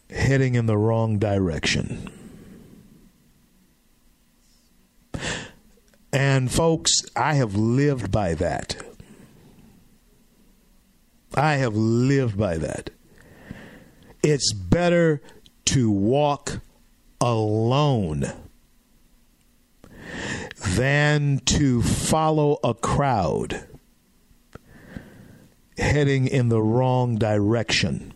[0.10, 2.10] heading in the wrong direction.
[6.12, 8.78] And folks, I have lived by that.
[11.36, 12.89] I have lived by that.
[14.24, 15.22] It's better
[15.66, 16.62] to walk
[17.20, 18.32] alone
[20.70, 23.68] than to follow a crowd
[25.78, 28.14] heading in the wrong direction.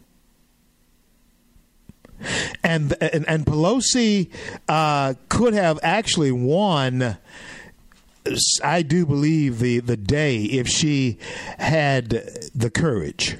[2.63, 4.29] And and, and Pelosi
[4.67, 7.17] uh, could have actually won.
[8.63, 11.17] I do believe the the day if she
[11.57, 12.09] had
[12.53, 13.37] the courage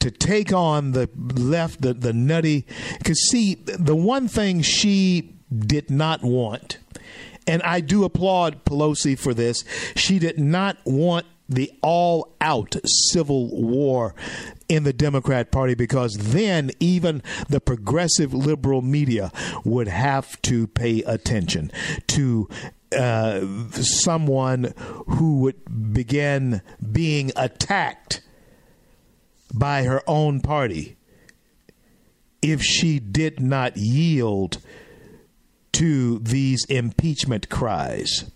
[0.00, 2.64] to take on the left the the nutty
[2.98, 6.78] because see the one thing she did not want
[7.46, 9.64] and I do applaud Pelosi for this
[9.96, 14.14] she did not want the all out civil war
[14.68, 19.32] in the Democrat Party because then even the progressive liberal media
[19.64, 21.70] would have to pay attention
[22.08, 22.48] to
[22.96, 23.40] uh,
[23.72, 24.72] someone
[25.08, 26.62] who would begin
[26.92, 28.22] being attacked
[29.54, 30.96] by her own party
[32.42, 34.58] if she did not yield
[35.72, 38.30] to these impeachment cries.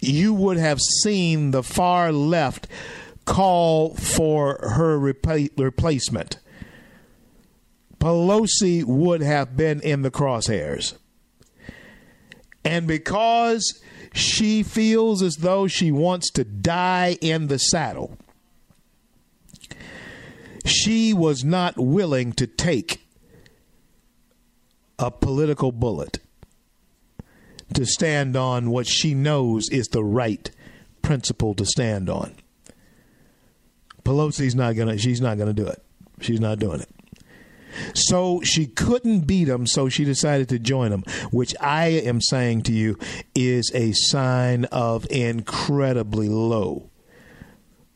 [0.00, 2.68] You would have seen the far left
[3.28, 6.38] call for her repla- replacement.
[7.98, 10.96] Pelosi would have been in the crosshairs.
[12.64, 13.80] And because
[14.14, 18.16] she feels as though she wants to die in the saddle,
[20.64, 23.02] she was not willing to take
[24.98, 26.18] a political bullet
[27.74, 30.50] to stand on what she knows is the right
[31.02, 32.34] principle to stand on.
[34.08, 34.96] Pelosi's not gonna.
[34.96, 35.82] She's not gonna do it.
[36.20, 36.88] She's not doing it.
[37.94, 42.62] So she couldn't beat him, so she decided to join him, which I am saying
[42.62, 42.98] to you
[43.34, 46.88] is a sign of incredibly low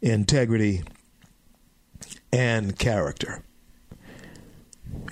[0.02, 0.82] integrity
[2.30, 3.42] and character.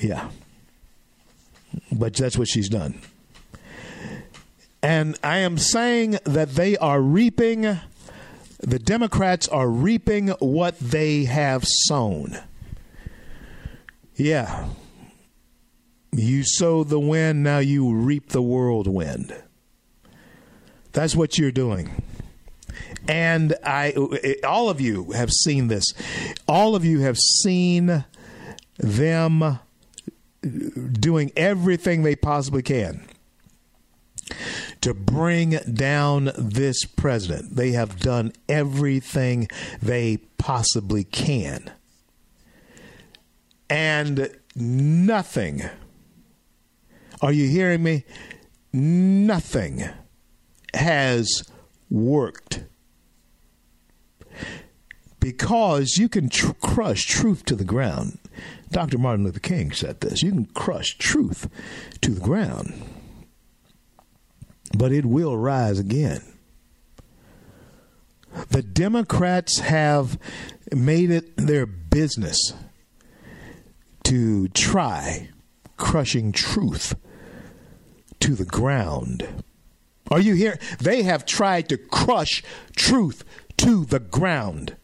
[0.01, 0.29] Yeah.
[1.91, 3.01] But that's what she's done.
[4.83, 7.79] And I am saying that they are reaping,
[8.61, 12.39] the Democrats are reaping what they have sown.
[14.15, 14.69] Yeah.
[16.13, 19.35] You sow the wind, now you reap the whirlwind.
[20.93, 22.03] That's what you're doing.
[23.09, 23.93] And I
[24.45, 25.85] all of you have seen this.
[26.47, 28.05] All of you have seen
[28.77, 29.59] them
[30.43, 33.07] doing everything they possibly can
[34.81, 37.57] to bring down this president.
[37.57, 39.49] They have done everything
[39.83, 41.71] they possibly can.
[43.69, 45.63] And nothing,
[47.23, 48.05] are you hearing me?
[48.73, 49.89] Nothing
[50.75, 51.45] has
[51.89, 52.65] worked.
[55.19, 58.19] Because you can tr- crush truth to the ground.
[58.71, 58.99] Dr.
[58.99, 61.49] Martin Luther King said this you can crush truth
[62.01, 62.73] to the ground,
[64.77, 66.23] but it will rise again.
[68.51, 70.19] The Democrats have
[70.73, 72.55] made it their business
[74.05, 75.31] to try
[75.77, 76.95] crushing truth
[78.21, 79.45] to the ground.
[80.11, 80.59] Are you here?
[80.79, 82.43] They have tried to crush
[82.77, 83.25] truth
[83.59, 84.77] to the ground.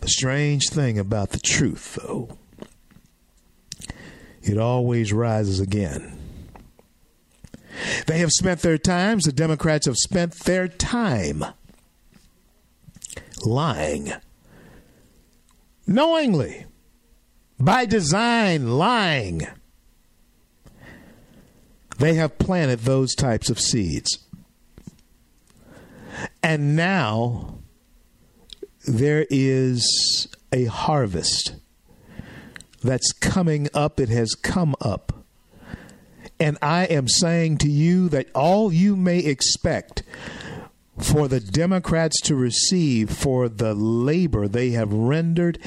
[0.00, 2.38] The strange thing about the truth, though,
[4.42, 6.19] it always rises again.
[8.06, 11.44] They have spent their times, the Democrats have spent their time
[13.44, 14.12] lying.
[15.86, 16.66] Knowingly,
[17.58, 19.46] by design, lying.
[21.98, 24.18] They have planted those types of seeds.
[26.42, 27.58] And now
[28.86, 31.54] there is a harvest
[32.82, 34.00] that's coming up.
[34.00, 35.19] It has come up.
[36.40, 40.02] And I am saying to you that all you may expect
[40.98, 45.58] for the Democrats to receive for the labor they have rendered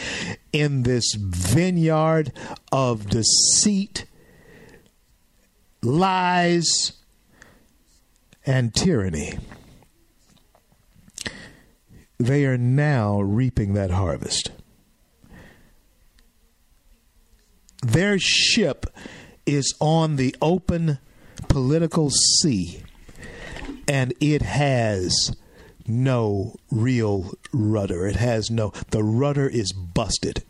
[0.52, 2.34] in this vineyard
[2.72, 4.06] of deceit,
[5.82, 6.94] lies,
[8.46, 9.38] and tyranny
[12.20, 14.52] they are now reaping that harvest.
[17.82, 18.86] Their ship
[19.46, 21.00] is on the open
[21.48, 22.84] political sea,
[23.88, 25.36] and it has
[25.88, 28.08] no real rudder.
[28.08, 30.44] It has no, the rudder is busted.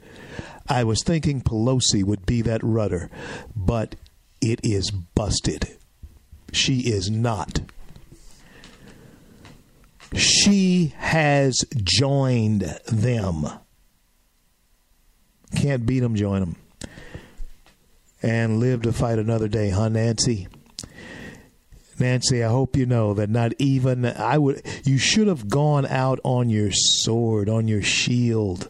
[0.68, 3.10] I was thinking Pelosi would be that rudder,
[3.56, 3.96] but
[4.42, 5.78] it is busted.
[6.52, 7.62] She is not
[10.16, 13.48] she has joined them.
[15.56, 16.56] Can't beat them, join them.
[18.24, 20.48] And live to fight another day, huh, Nancy?
[22.00, 26.20] Nancy, I hope you know that not even I would you should have gone out
[26.24, 28.70] on your sword, on your shield.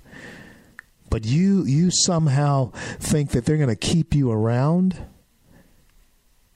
[1.09, 5.05] But you you somehow think that they're going to keep you around?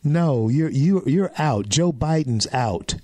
[0.04, 1.70] No, you're you you're out.
[1.70, 2.96] Joe Biden's out.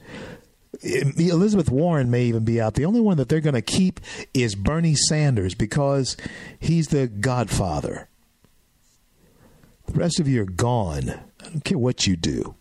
[0.83, 2.73] Elizabeth Warren may even be out.
[2.73, 4.01] The only one that they're going to keep
[4.33, 6.17] is Bernie Sanders because
[6.59, 8.09] he's the godfather.
[9.87, 11.09] The rest of you are gone.
[11.09, 12.55] I don't care what you do.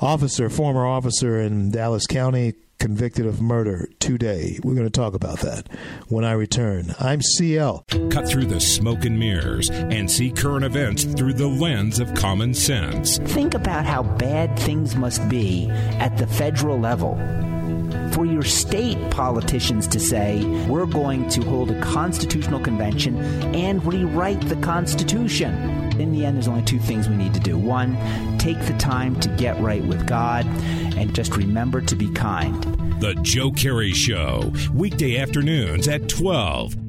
[0.00, 4.58] Officer, former officer in Dallas County, convicted of murder today.
[4.62, 5.68] We're going to talk about that
[6.08, 6.94] when I return.
[6.98, 7.86] I'm CL.
[8.10, 12.52] Cut through the smoke and mirrors and see current events through the lens of common
[12.52, 13.16] sense.
[13.18, 17.14] Think about how bad things must be at the federal level
[18.14, 23.16] for your state politicians to say, we're going to hold a constitutional convention
[23.54, 25.52] and rewrite the Constitution.
[26.00, 27.58] In the end, there's only two things we need to do.
[27.58, 27.98] One,
[28.38, 30.46] take the time to get right with God,
[30.96, 32.62] and just remember to be kind.
[33.00, 36.83] The Joe Kerry Show, weekday afternoons at 12